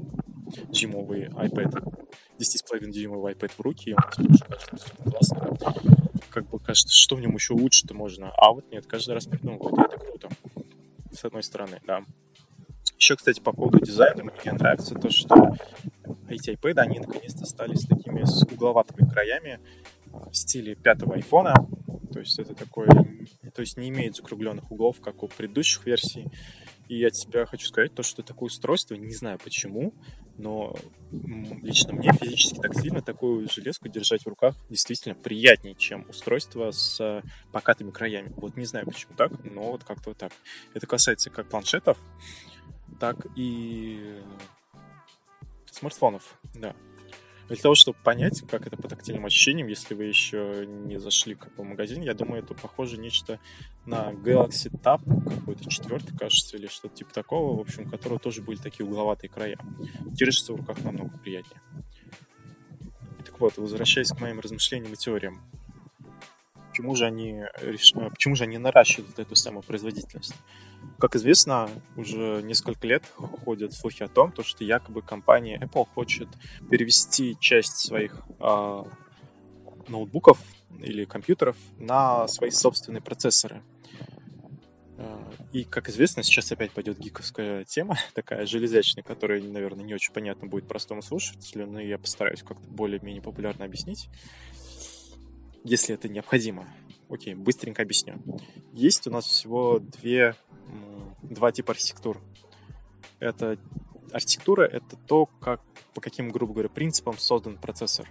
[0.69, 1.83] дюймовый iPad,
[2.39, 5.57] 10,5 дюймовый iPad в руки, и он тебе уже кажется классно.
[6.31, 8.31] Как бы кажется, что в нем еще лучше-то можно.
[8.37, 10.29] А вот нет, каждый раз вот это круто.
[11.13, 12.05] С одной стороны, да.
[12.97, 15.55] Еще, кстати, по поводу дизайна, мне нравится то, что
[16.29, 19.61] эти iPad, они наконец-то стали с такими с угловатыми краями
[20.07, 21.55] в стиле пятого айфона.
[22.13, 22.89] То есть это такое,
[23.55, 26.27] то есть не имеет закругленных углов, как у предыдущих версий.
[26.89, 29.93] И я от себя хочу сказать то, что такое устройство, не знаю почему,
[30.39, 30.75] но
[31.63, 37.23] лично мне физически так сильно такую железку держать в руках действительно приятнее, чем устройство с
[37.53, 38.33] покатыми краями.
[38.37, 40.33] Вот не знаю почему так, но вот как-то вот так.
[40.75, 41.99] Это касается как планшетов,
[43.01, 44.23] так и
[45.71, 46.75] смартфонов, да.
[47.49, 51.55] Для того, чтобы понять, как это по тактильным ощущениям, если вы еще не зашли как
[51.55, 53.41] бы, в магазин, я думаю, это похоже нечто
[53.87, 58.43] на Galaxy Tab, какой-то четвертый, кажется, или что-то типа такого, в общем, у которого тоже
[58.43, 59.59] были такие угловатые края.
[60.07, 61.63] Держится в руках намного приятнее.
[63.25, 65.41] Так вот, возвращаясь к моим размышлениям и теориям,
[66.69, 67.45] почему же они,
[68.11, 70.35] почему же они наращивают эту самую производительность?
[70.99, 73.05] Как известно, уже несколько лет
[73.45, 76.29] ходят слухи о том, что якобы компания Apple хочет
[76.69, 78.85] перевести часть своих э,
[79.89, 80.39] ноутбуков
[80.81, 83.63] или компьютеров на свои собственные процессоры.
[84.99, 90.13] А, и, как известно, сейчас опять пойдет гиковская тема, такая железячная, которая, наверное, не очень
[90.13, 94.09] понятно будет простому слушателю, но я постараюсь как-то более-менее популярно объяснить,
[95.65, 96.67] если это необходимо.
[97.09, 98.23] Окей, быстренько объясню.
[98.73, 100.35] Есть у нас всего две
[101.23, 102.21] два типа архитектур.
[103.19, 103.59] Это
[104.13, 105.61] архитектура— это то, как,
[105.95, 108.09] по каким, грубо говоря, принципам создан процессор.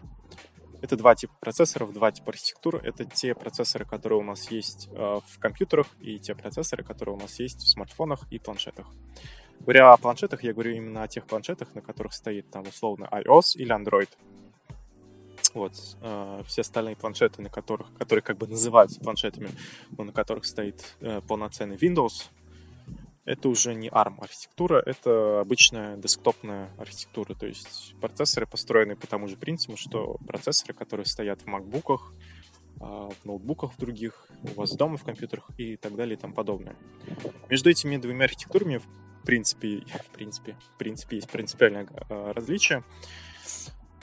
[0.82, 2.80] Это два типа процессоров, два типа архитектуры.
[2.84, 7.20] Это те процессоры, которые у нас есть э, в компьютерах, и те процессоры, которые у
[7.20, 8.88] нас есть в смартфонах и планшетах.
[9.62, 13.56] Говоря о планшетах, я говорю именно о тех планшетах, на которых стоит там условно iOS
[13.56, 14.10] или Android.
[15.58, 15.74] Вот.
[16.02, 19.50] Э, все остальные планшеты, на которых, которые как бы называются планшетами,
[19.98, 22.26] но на которых стоит э, полноценный Windows,
[23.26, 27.34] это уже не ARM архитектура, это обычная десктопная архитектура.
[27.34, 32.14] То есть процессоры построены по тому же принципу, что процессоры, которые стоят в макбуках,
[32.80, 36.36] а, в ноутбуках в других, у вас дома в компьютерах и так далее и тому
[36.36, 36.76] подобное.
[37.50, 42.84] Между этими двумя архитектурами в принципе, в принципе, в принципе есть принципиальное различие,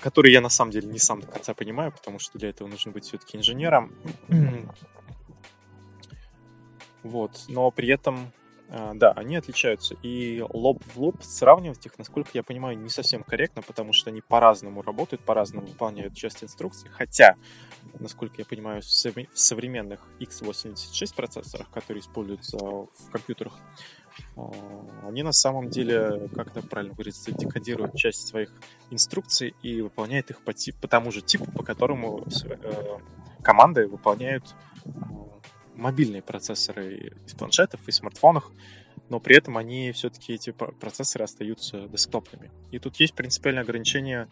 [0.00, 2.92] которое я на самом деле не сам до конца понимаю, потому что для этого нужно
[2.92, 3.92] быть все-таки инженером.
[7.02, 8.32] Вот, но при этом
[8.76, 9.94] а, да, они отличаются.
[10.02, 14.20] И лоб в лоб сравнивать их, насколько я понимаю, не совсем корректно, потому что они
[14.20, 16.90] по-разному работают, по-разному выполняют часть инструкций.
[16.90, 17.36] Хотя,
[18.00, 23.58] насколько я понимаю, в современных x86 процессорах, которые используются в компьютерах,
[25.02, 28.52] они на самом деле, как это правильно говорится, декодируют часть своих
[28.90, 32.98] инструкций и выполняют их по, тип, по тому же типу, по которому э,
[33.42, 34.54] команды выполняют
[35.74, 38.50] мобильные процессоры из планшетов и смартфонов,
[39.08, 42.50] но при этом они все-таки, эти процессоры остаются десктопными.
[42.70, 44.28] И тут есть принципиальное ограничение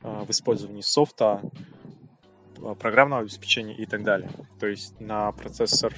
[0.00, 1.42] а, в использовании софта,
[2.62, 4.30] а, программного обеспечения и так далее.
[4.58, 5.94] То есть на процессор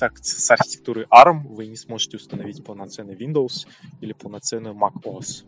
[0.00, 3.66] а, с архитектурой ARM вы не сможете установить полноценный Windows
[4.00, 5.44] или полноценную macOS.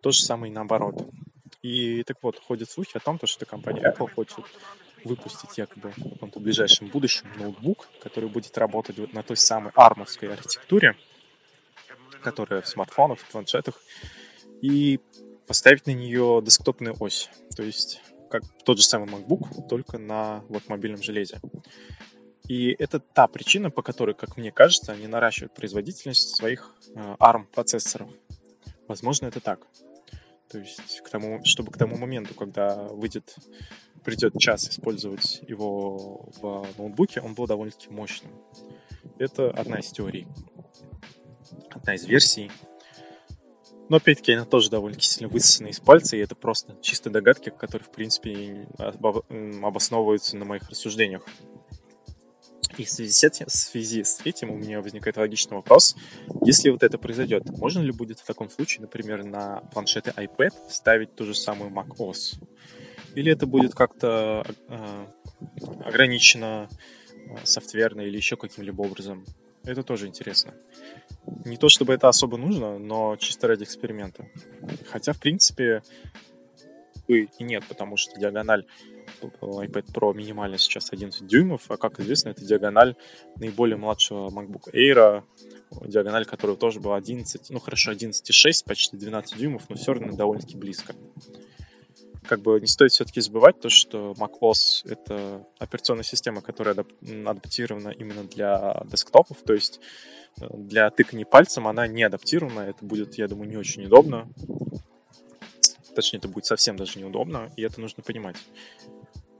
[0.00, 1.08] То же самое и наоборот.
[1.62, 4.44] И так вот, ходят слухи о том, что компания Apple хочет
[5.04, 10.96] выпустить якобы в каком-то ближайшем будущем ноутбук, который будет работать на той самой армовской архитектуре,
[12.22, 13.80] которая в смартфонах, в планшетах,
[14.60, 15.00] и
[15.46, 17.30] поставить на нее десктопную ось.
[17.56, 18.00] То есть
[18.32, 21.38] как тот же самый MacBook, только на вот мобильном железе.
[22.48, 28.10] И это та причина, по которой, как мне кажется, они наращивают производительность своих э, ARM-процессоров.
[28.88, 29.66] Возможно, это так.
[30.48, 33.36] То есть, к тому, чтобы к тому моменту, когда выйдет
[34.04, 38.32] придет час использовать его в ноутбуке, он был довольно-таки мощным.
[39.18, 40.26] Это одна из теорий,
[41.70, 42.50] одна из версий.
[43.88, 47.86] Но опять-таки она тоже довольно-таки сильно высосана из пальца, и это просто чистые догадки, которые,
[47.86, 48.66] в принципе,
[49.62, 51.26] обосновываются на моих рассуждениях.
[52.78, 55.96] И в связи, с этим, в связи с этим у меня возникает логичный вопрос.
[56.42, 61.14] Если вот это произойдет, можно ли будет в таком случае, например, на планшеты iPad ставить
[61.14, 62.42] ту же самую macOS?
[63.14, 65.06] Или это будет как-то э,
[65.84, 66.68] ограничено
[67.26, 69.26] э, софтверно или еще каким-либо образом.
[69.64, 70.54] Это тоже интересно.
[71.44, 74.26] Не то чтобы это особо нужно, но чисто ради эксперимента.
[74.90, 75.82] Хотя, в принципе,
[77.08, 78.66] и нет, потому что диагональ
[79.20, 82.96] iPad Pro минимально сейчас 11 дюймов, а как известно, это диагональ
[83.36, 85.22] наиболее младшего MacBook Air,
[85.86, 90.56] диагональ которого тоже была 11, ну хорошо, 11,6, почти 12 дюймов, но все равно довольно-таки
[90.56, 90.94] близко
[92.26, 96.74] как бы не стоит все-таки забывать то, что macOS— это операционная система, которая
[97.26, 99.80] адаптирована именно для десктопов, то есть
[100.40, 104.28] э, для тыкания пальцем она не адаптирована, это будет, я думаю, не очень удобно.
[105.94, 108.36] Точнее, это будет совсем даже неудобно, и это нужно понимать.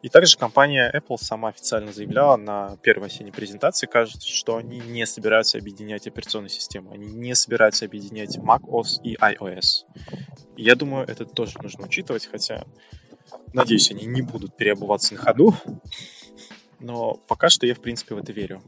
[0.02, 5.06] И также компания Apple сама официально заявляла на первой осенней презентации, кажется, что они не
[5.06, 9.86] собираются объединять операционные системы, они не собираются объединять macOS и iOS.
[10.56, 12.64] И я думаю, это тоже нужно учитывать, хотя,
[13.52, 15.54] надеюсь, они не будут переобуваться на ходу,
[16.80, 18.60] но пока что я, в принципе, в это верю.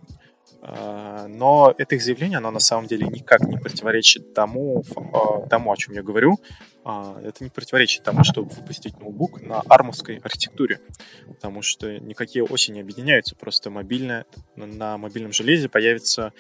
[0.67, 5.71] А, но это их заявление, оно на самом деле никак не противоречит тому, а, тому
[5.71, 6.39] о чем я говорю.
[6.85, 10.81] А, это не противоречит тому, чтобы выпустить ноутбук на армовской архитектуре,
[11.27, 14.25] потому что никакие оси не объединяются, просто мобильная,
[14.57, 16.33] на мобильном железе появится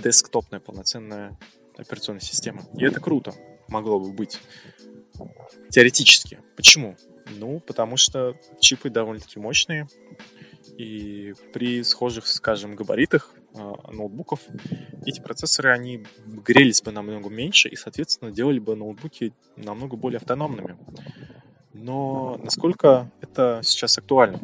[0.00, 1.36] десктопная полноценная
[1.76, 2.62] операционная система.
[2.78, 3.34] И это круто,
[3.66, 4.40] могло бы быть.
[5.70, 6.38] Теоретически.
[6.56, 6.96] Почему?
[7.28, 9.88] Ну, потому что чипы довольно-таки мощные,
[10.76, 14.40] и при схожих, скажем, габаритах э, ноутбуков
[15.06, 20.76] эти процессоры, они грелись бы намного меньше и, соответственно, делали бы ноутбуки намного более автономными.
[21.72, 24.40] Но насколько это сейчас актуально?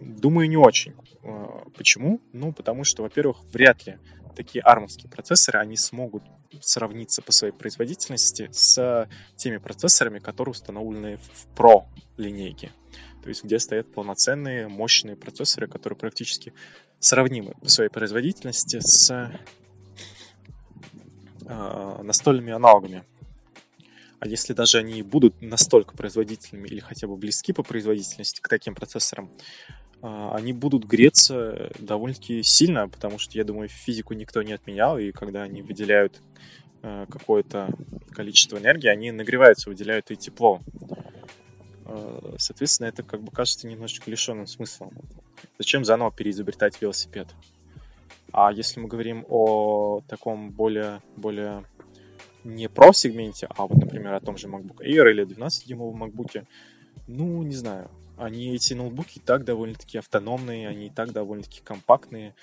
[0.00, 0.94] Думаю, не очень.
[1.22, 2.20] Э, почему?
[2.32, 3.98] Ну, потому что, во-первых, вряд ли
[4.36, 6.22] такие армовские процессоры, они смогут
[6.60, 11.84] сравниться по своей производительности с теми процессорами, которые установлены в Pro
[12.16, 12.70] линейке
[13.24, 16.52] то есть где стоят полноценные мощные процессоры, которые практически
[17.04, 19.10] сравнимы по своей производительности с
[21.46, 23.04] э, настольными аналогами.
[24.20, 28.74] А если даже они будут настолько производительными или хотя бы близки по производительности к таким
[28.74, 29.30] процессорам,
[30.00, 35.12] а, они будут греться довольно-таки сильно, потому что, я думаю, физику никто не отменял, и
[35.12, 36.22] когда они выделяют
[36.82, 37.68] э, какое-то
[38.12, 40.60] количество энергии, они нагреваются, выделяют и тепло.
[42.38, 44.90] Соответственно, это как бы кажется немножечко лишенным смысла.
[45.58, 47.28] Зачем заново переизобретать велосипед?
[48.32, 51.64] А если мы говорим о таком более, более
[52.42, 56.44] не про сегменте, а вот, например, о том же MacBook Air или 12-дюймовом MacBook,
[57.06, 62.34] ну, не знаю, они, эти ноутбуки, и так довольно-таки автономные, они и так довольно-таки компактные.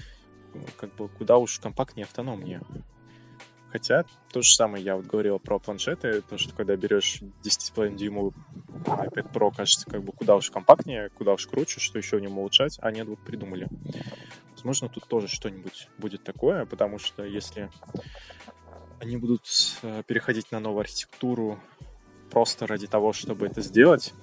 [0.77, 2.61] Как бы куда уж компактнее, автономнее.
[3.71, 8.33] Хотя, то же самое я вот говорил про планшеты, то, что когда берешь 10,5 дюймовый
[8.85, 12.37] iPad Pro, кажется, как бы куда уж компактнее, куда уж круче, что еще в нем
[12.37, 13.69] улучшать, а нет, вот придумали.
[14.55, 17.69] Возможно, тут тоже что-нибудь будет такое, потому что если
[18.99, 19.47] они будут
[19.81, 21.59] э, переходить на новую архитектуру
[22.29, 24.13] просто ради того, чтобы это сделать,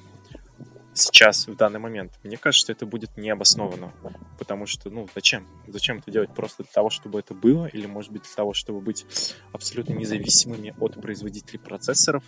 [0.99, 3.92] сейчас, в данный момент, мне кажется, это будет необоснованно.
[4.38, 5.46] Потому что, ну, зачем?
[5.66, 7.66] Зачем это делать просто для того, чтобы это было?
[7.66, 9.07] Или, может быть, для того, чтобы быть
[9.53, 12.24] абсолютно независимыми от производителей процессоров?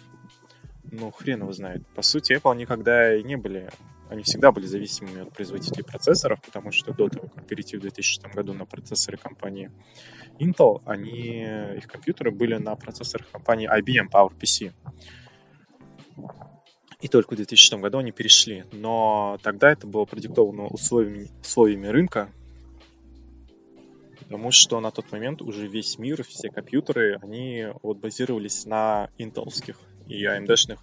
[0.85, 1.87] Ну, хрен его знает.
[1.95, 3.71] По сути, Apple никогда и не были...
[4.09, 8.35] Они всегда были зависимыми от производителей процессоров, потому что до того, как перейти в 2006
[8.35, 9.71] году на процессоры компании
[10.41, 11.45] Intel, они,
[11.77, 14.73] их компьютеры были на процессорах компании IBM PowerPC.
[17.01, 18.65] И только в 2006 году они перешли.
[18.73, 22.31] Но тогда это было продиктовано условиями, условиями рынка,
[24.19, 29.81] потому что на тот момент уже весь мир, все компьютеры, они вот базировались на интелских
[30.09, 30.79] и AMD-шных,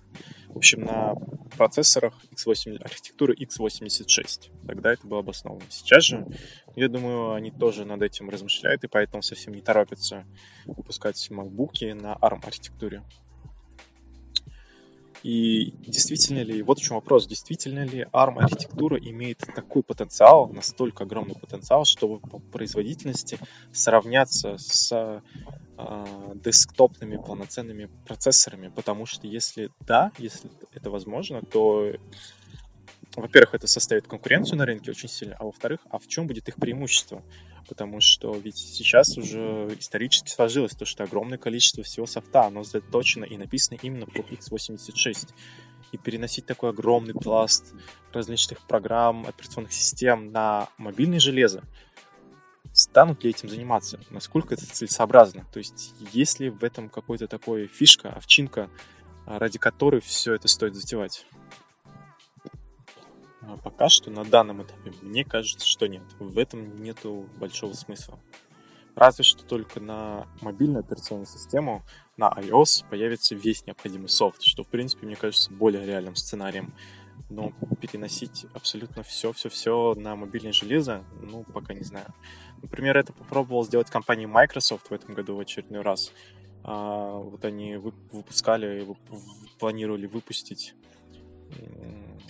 [0.49, 1.13] в общем, на
[1.57, 4.51] процессорах X8, архитектуры x86.
[4.65, 5.63] Тогда это было обосновано.
[5.69, 6.25] Сейчас же,
[6.75, 10.25] я думаю, они тоже над этим размышляют, и поэтому совсем не торопятся
[10.65, 13.03] выпускать макбуки на ARM-архитектуре.
[15.23, 21.35] И действительно ли, вот в чем вопрос, действительно ли ARM-архитектура имеет такой потенциал, настолько огромный
[21.35, 23.39] потенциал, чтобы по производительности
[23.71, 24.91] сравняться с
[25.77, 26.05] э,
[26.35, 28.69] десктопными полноценными процессорами?
[28.69, 31.93] Потому что если да, если это возможно, то
[33.21, 36.55] во-первых, это составит конкуренцию на рынке очень сильно, а во-вторых, а в чем будет их
[36.55, 37.23] преимущество?
[37.67, 43.25] потому что ведь сейчас уже исторически сложилось то, что огромное количество всего софта, оно заточено
[43.25, 45.29] и написано именно по x86.
[45.93, 47.73] И переносить такой огромный пласт
[48.11, 51.63] различных программ, операционных систем на мобильное железо,
[52.73, 53.99] станут ли этим заниматься?
[54.09, 55.45] Насколько это целесообразно?
[55.53, 58.69] То есть, есть ли в этом какой-то такой фишка, овчинка,
[59.25, 61.25] ради которой все это стоит затевать?
[63.63, 66.03] Пока что на данном этапе мне кажется, что нет.
[66.19, 68.19] В этом нету большого смысла.
[68.95, 71.83] Разве что только на мобильную операционную систему,
[72.17, 76.73] на iOS появится весь необходимый софт, что, в принципе, мне кажется, более реальным сценарием.
[77.29, 82.07] Но переносить абсолютно все-все-все на мобильное железо, ну, пока не знаю.
[82.61, 86.11] Например, это попробовал сделать компания Microsoft в этом году в очередной раз.
[86.63, 88.87] А, вот они выпускали,
[89.59, 90.73] планировали выпустить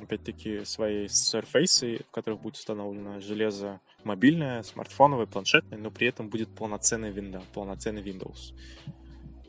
[0.01, 6.49] опять-таки, свои Surface, в которых будет установлено железо мобильное, смартфоновое, планшетное, но при этом будет
[6.49, 8.53] полноценный Windows, полноценный Windows.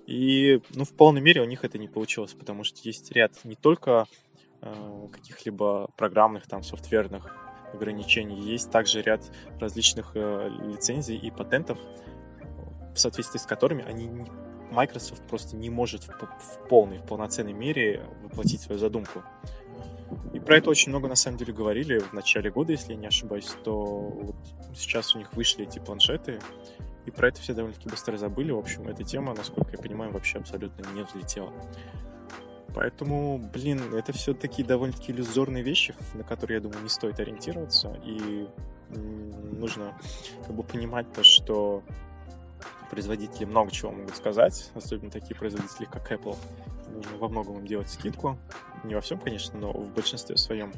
[0.06, 3.56] И, ну, в полной мере у них это не получилось, потому что есть ряд не
[3.56, 4.06] только
[4.62, 7.36] э, каких-либо программных, там, софтверных
[7.74, 9.22] ограничений, есть также ряд
[9.60, 11.78] различных э, лицензий и патентов,
[12.94, 14.08] в соответствии с которыми они
[14.70, 19.22] Microsoft просто не может в, в полной, в полноценной мере воплотить свою задумку.
[20.32, 23.06] И про это очень много, на самом деле, говорили в начале года, если я не
[23.06, 24.36] ошибаюсь, то вот
[24.74, 26.40] сейчас у них вышли эти планшеты,
[27.06, 28.50] и про это все довольно-таки быстро забыли.
[28.52, 31.52] В общем, эта тема, насколько я понимаю, вообще абсолютно не взлетела.
[32.74, 37.98] Поэтому, блин, это все такие довольно-таки иллюзорные вещи, на которые, я думаю, не стоит ориентироваться.
[38.04, 38.46] И
[38.90, 39.98] нужно
[40.46, 41.82] как бы понимать то, что
[42.90, 46.36] производители много чего могут сказать, особенно такие производители, как Apple.
[47.18, 48.38] Во многом им делать скидку.
[48.84, 50.72] Не во всем, конечно, но в большинстве своем.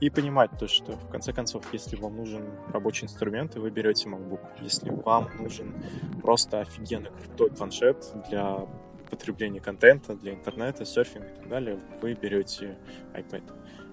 [0.00, 4.40] И понимать то, что в конце концов, если вам нужен рабочий инструмент, вы берете MacBook.
[4.60, 5.74] Если вам нужен
[6.22, 8.66] просто офигенно крутой планшет для
[9.10, 12.78] потребления контента, для интернета, серфинга и так далее, вы берете
[13.14, 13.42] iPad.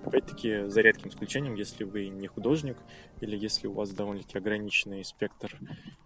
[0.06, 2.78] Опять-таки, за редким исключением, если вы не художник
[3.22, 5.58] или если у вас довольно-таки ограниченный спектр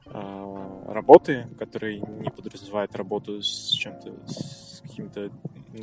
[0.05, 5.31] э, работы, который не подразумевает работу с чем-то, с какими-то
[5.73, 5.79] э,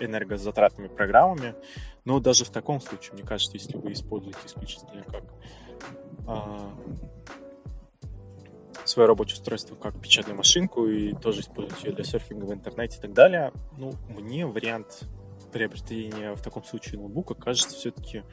[0.00, 1.54] энергозатратными программами.
[2.04, 5.24] Но даже в таком случае, мне кажется, если вы используете исключительно как
[6.26, 6.70] э,
[8.84, 13.00] свое рабочее устройство как печатную машинку и тоже использовать ее для серфинга в интернете и
[13.00, 13.52] так далее.
[13.78, 15.04] Ну, мне вариант
[15.52, 18.24] приобретения в таком случае ноутбука кажется все-таки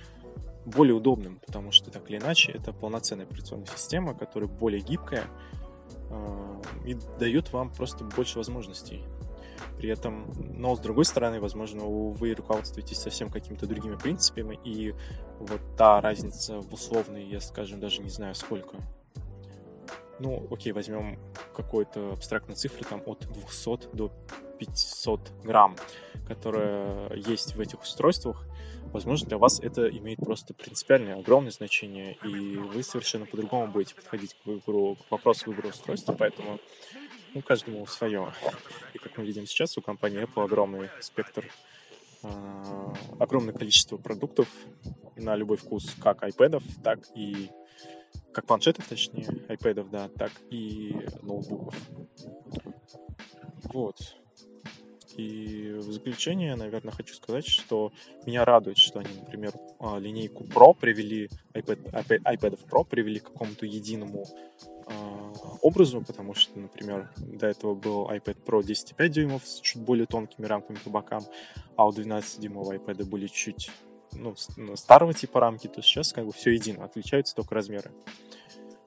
[0.65, 5.25] более удобным, потому что так или иначе это полноценная операционная система, которая более гибкая
[6.09, 9.03] э, и дает вам просто больше возможностей.
[9.77, 14.93] При этом, но с другой стороны, возможно, вы руководствуетесь совсем какими-то другими принципами, и
[15.39, 18.77] вот та разница в условной, я, скажем, даже не знаю сколько.
[20.19, 21.17] Ну, окей, возьмем
[21.55, 24.11] какой-то абстрактной цифры там от 200 до
[24.59, 25.75] 500 грамм,
[26.27, 28.45] которая есть в этих устройствах,
[28.91, 34.35] возможно, для вас это имеет просто принципиальное, огромное значение, и вы совершенно по-другому будете подходить
[34.35, 36.59] к выбору, к вопросу выбора устройства, поэтому
[37.33, 38.33] ну, каждому свое.
[38.93, 41.45] И как мы видим сейчас, у компании Apple огромный спектр,
[42.23, 44.47] э, огромное количество продуктов
[45.15, 47.49] на любой вкус, как iPad, так и
[48.33, 51.75] как планшетов, точнее, iPad, да, так и ноутбуков.
[53.63, 54.15] Вот.
[55.19, 57.91] И в заключение, наверное, хочу сказать, что
[58.25, 63.25] меня радует, что они, например, а, линейку Pro привели, iPad, iPad, iPad Pro привели к
[63.25, 64.25] какому-то единому
[64.87, 70.05] а, образу, потому что, например, до этого был iPad Pro 10,5 дюймов с чуть более
[70.05, 71.23] тонкими рамками по бокам,
[71.75, 73.71] а у 12-дюймового iPad были чуть
[74.13, 74.35] ну,
[74.77, 77.91] старого типа рамки, то сейчас как бы все едино, отличаются только размеры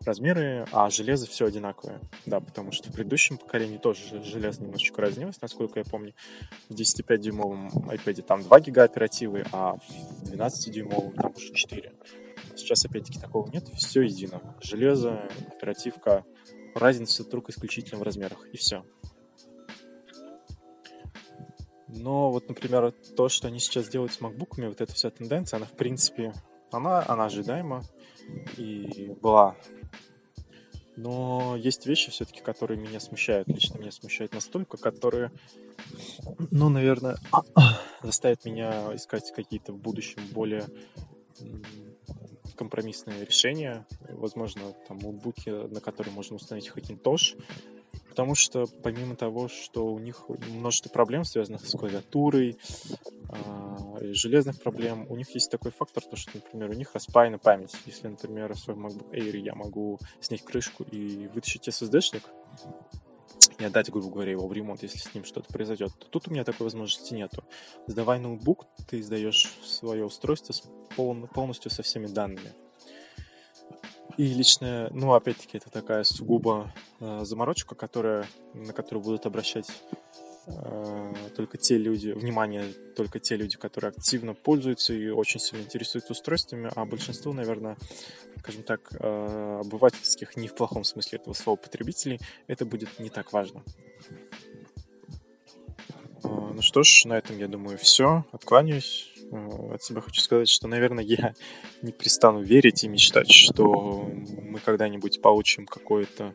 [0.05, 2.01] размеры, а железо все одинаковое.
[2.27, 6.15] Да, потому что в предыдущем поколении тоже железо немножечко разнилось, насколько я помню.
[6.69, 11.93] В 10,5-дюймовом iPad там 2 гига оперативы, а в 12-дюймовом там уже 4.
[12.57, 14.41] Сейчас, опять-таки, такого нет, все едино.
[14.61, 16.25] Железо, оперативка,
[16.75, 18.85] разница только исключительно в размерах, и все.
[21.89, 25.67] Но вот, например, то, что они сейчас делают с макбуками, вот эта вся тенденция, она,
[25.67, 26.33] в принципе,
[26.71, 27.83] она, она ожидаема
[28.57, 29.57] и была
[30.97, 33.49] но есть вещи все-таки, которые меня смущают.
[33.49, 35.31] Лично меня смущают настолько, которые,
[36.51, 37.17] ну, наверное,
[38.03, 40.67] заставят меня искать какие-то в будущем более
[42.57, 43.87] компромиссные решения.
[44.11, 47.43] Возможно, там ноутбуки, на которые можно установить Hackintosh.
[48.13, 52.59] Потому что помимо того, что у них множество проблем, связанных с клавиатурой,
[53.31, 57.75] а, железных проблем, у них есть такой фактор, то, что, например, у них распаяна память.
[57.87, 62.25] Если, например, в своем MacBook Air я могу снять крышку и вытащить SSD-шник,
[63.59, 66.45] и отдать, грубо говоря, его в ремонт, если с ним что-то произойдет, тут у меня
[66.45, 67.45] такой возможности нету.
[67.87, 70.63] Сдавай ноутбук, ты сдаешь свое устройство с
[70.97, 72.53] пол- полностью со всеми данными.
[74.17, 79.71] И личная, ну, опять-таки, это такая сугубо э, заморочка, которая, на которую будут обращать
[80.47, 86.13] э, только те люди, внимание только те люди, которые активно пользуются и очень сильно интересуются
[86.13, 87.77] устройствами, а большинство, наверное,
[88.39, 93.33] скажем так, э, обывательских, не в плохом смысле этого слова потребителей, это будет не так
[93.33, 93.63] важно.
[96.25, 98.25] Э, ну что ж, на этом, я думаю, все.
[98.33, 99.13] Откланяюсь.
[99.31, 101.35] Э, от себя хочу сказать, что, наверное, я
[101.83, 104.11] не перестану верить и мечтать, что
[104.43, 106.35] мы когда-нибудь получим какое-то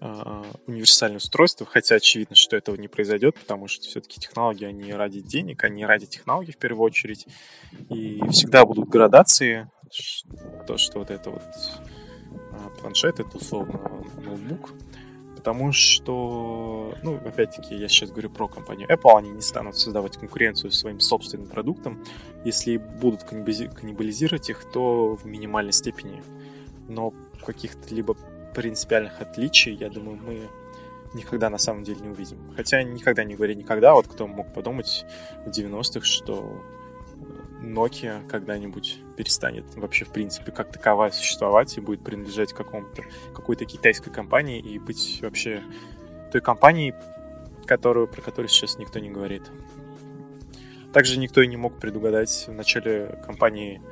[0.00, 5.20] э, универсальное устройство, хотя очевидно, что этого не произойдет, потому что все-таки технологии, они ради
[5.20, 7.26] денег, они ради технологий в первую очередь,
[7.90, 9.70] и всегда будут градации,
[10.66, 13.80] то, что вот это вот э, планшет, это условно
[14.22, 14.72] ноутбук,
[15.46, 20.72] потому что, ну, опять-таки, я сейчас говорю про компанию Apple, они не станут создавать конкуренцию
[20.72, 22.02] своим собственным продуктам.
[22.44, 26.20] Если будут каннибализировать их, то в минимальной степени.
[26.88, 28.16] Но каких-то либо
[28.56, 30.48] принципиальных отличий, я думаю, мы
[31.14, 32.38] никогда на самом деле не увидим.
[32.56, 35.06] Хотя никогда не говори никогда, вот кто мог подумать
[35.46, 36.60] в 90-х, что
[37.62, 43.02] Nokia когда-нибудь перестанет вообще, в принципе, как таковая существовать и будет принадлежать какому-то,
[43.34, 45.62] какой-то китайской компании и быть вообще
[46.32, 46.94] той компанией,
[47.66, 49.42] которую, про которую сейчас никто не говорит.
[50.92, 53.82] Также никто и не мог предугадать в начале компании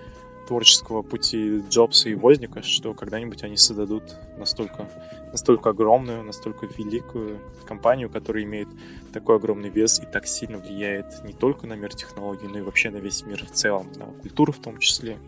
[0.47, 4.03] творческого пути Джобса и Возника, что когда-нибудь они создадут
[4.37, 4.89] настолько,
[5.33, 8.69] настолько огромную, настолько великую компанию, которая имеет
[9.13, 12.91] такой огромный вес и так сильно влияет не только на мир технологий, но и вообще
[12.91, 15.19] на весь мир в целом, на культуру в том числе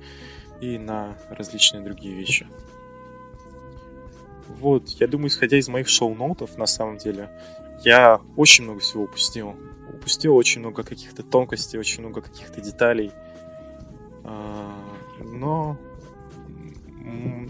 [0.61, 2.47] и на различные другие вещи.
[4.49, 7.31] Вот, я думаю, исходя из моих шоу-ноутов, на самом деле,
[7.85, 9.55] я очень много всего упустил.
[9.93, 13.13] Упустил очень много каких-то тонкостей, очень много каких-то деталей.
[15.21, 15.77] Но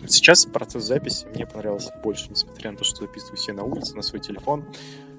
[0.07, 4.03] сейчас процесс записи мне понравился больше, несмотря на то, что записываю все на улице, на
[4.03, 4.65] свой телефон.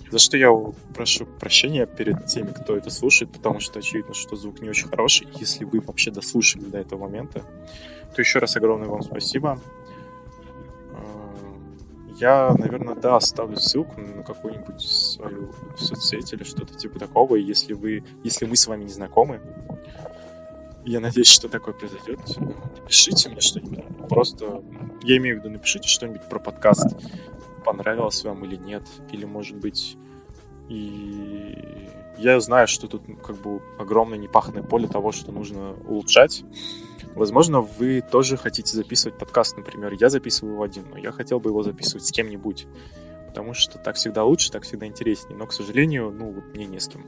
[0.09, 0.51] За что я
[0.93, 5.27] прошу прощения перед теми, кто это слушает, потому что очевидно, что звук не очень хороший.
[5.35, 7.43] Если вы вообще дослушали до этого момента,
[8.15, 9.59] то еще раз огромное вам спасибо.
[12.19, 17.35] я, наверное, да, оставлю ссылку на какую-нибудь свою соцсеть или что-то типа такого.
[17.35, 19.41] Если вы, если мы с вами не знакомы,
[20.87, 22.19] я надеюсь, что такое произойдет.
[22.39, 24.07] Напишите мне что-нибудь.
[24.09, 24.63] Просто,
[25.03, 26.95] я имею в виду, напишите что-нибудь про подкаст.
[27.65, 28.83] Понравилось вам или нет.
[29.11, 29.97] Или, может быть,
[30.69, 36.43] и я знаю, что тут как бы огромное непаханное поле того, что нужно улучшать.
[37.15, 39.93] Возможно, вы тоже хотите записывать подкаст, например.
[39.99, 42.67] Я записываю его один, но я хотел бы его записывать с кем-нибудь.
[43.27, 45.37] Потому что так всегда лучше, так всегда интереснее.
[45.37, 47.03] Но, к сожалению, ну, вот мне не с кем.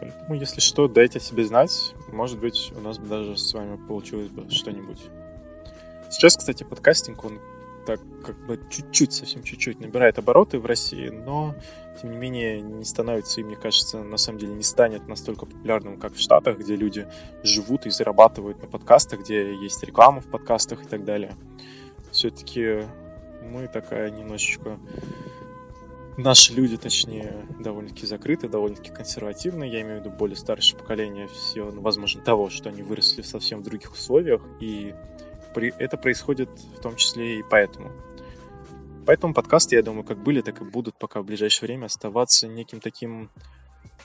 [0.00, 1.94] Поэтому, если что, дайте себе знать.
[2.12, 5.00] Может быть, у нас бы даже с вами получилось бы что-нибудь.
[6.10, 7.40] Сейчас, кстати, подкастинг, он
[7.88, 11.54] так как бы чуть-чуть, совсем чуть-чуть набирает обороты в России, но,
[12.00, 15.98] тем не менее, не становится и, мне кажется, на самом деле не станет настолько популярным,
[15.98, 17.06] как в Штатах, где люди
[17.42, 21.34] живут и зарабатывают на подкастах, где есть реклама в подкастах и так далее.
[22.12, 22.84] Все-таки
[23.42, 24.78] мы такая немножечко
[26.18, 29.64] наши люди, точнее, довольно-таки закрыты, довольно-таки консервативны.
[29.64, 33.60] Я имею в виду более старшее поколение, все, ну, возможно, того, что они выросли совсем
[33.60, 34.94] в других условиях, и
[35.54, 37.92] при, это происходит в том числе и поэтому.
[39.06, 42.80] Поэтому подкасты, я думаю, как были, так и будут пока в ближайшее время оставаться неким
[42.80, 43.30] таким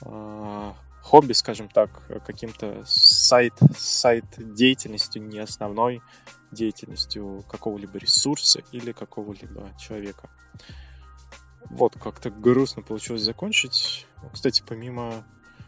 [0.00, 1.90] э, хобби, скажем так,
[2.24, 6.00] каким-то сайт, сайт деятельностью, не основной
[6.52, 10.30] деятельностью какого-либо ресурса или какого-либо человека.
[11.70, 14.06] Вот, как-то грустно получилось закончить.
[14.32, 15.24] Кстати, помимо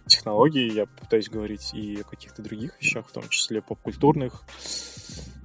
[0.07, 4.42] технологий, я пытаюсь говорить и о каких-то других вещах, в том числе поп-культурных,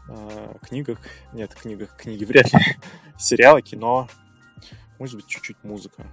[0.08, 1.00] э, книгах.
[1.34, 2.60] Нет, книгах, книги вряд ли.
[3.18, 4.08] Сериалы, кино,
[5.00, 6.06] может быть, чуть-чуть музыка.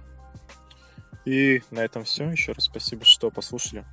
[1.25, 2.29] И на этом все.
[2.29, 3.85] Еще раз спасибо, что послушали.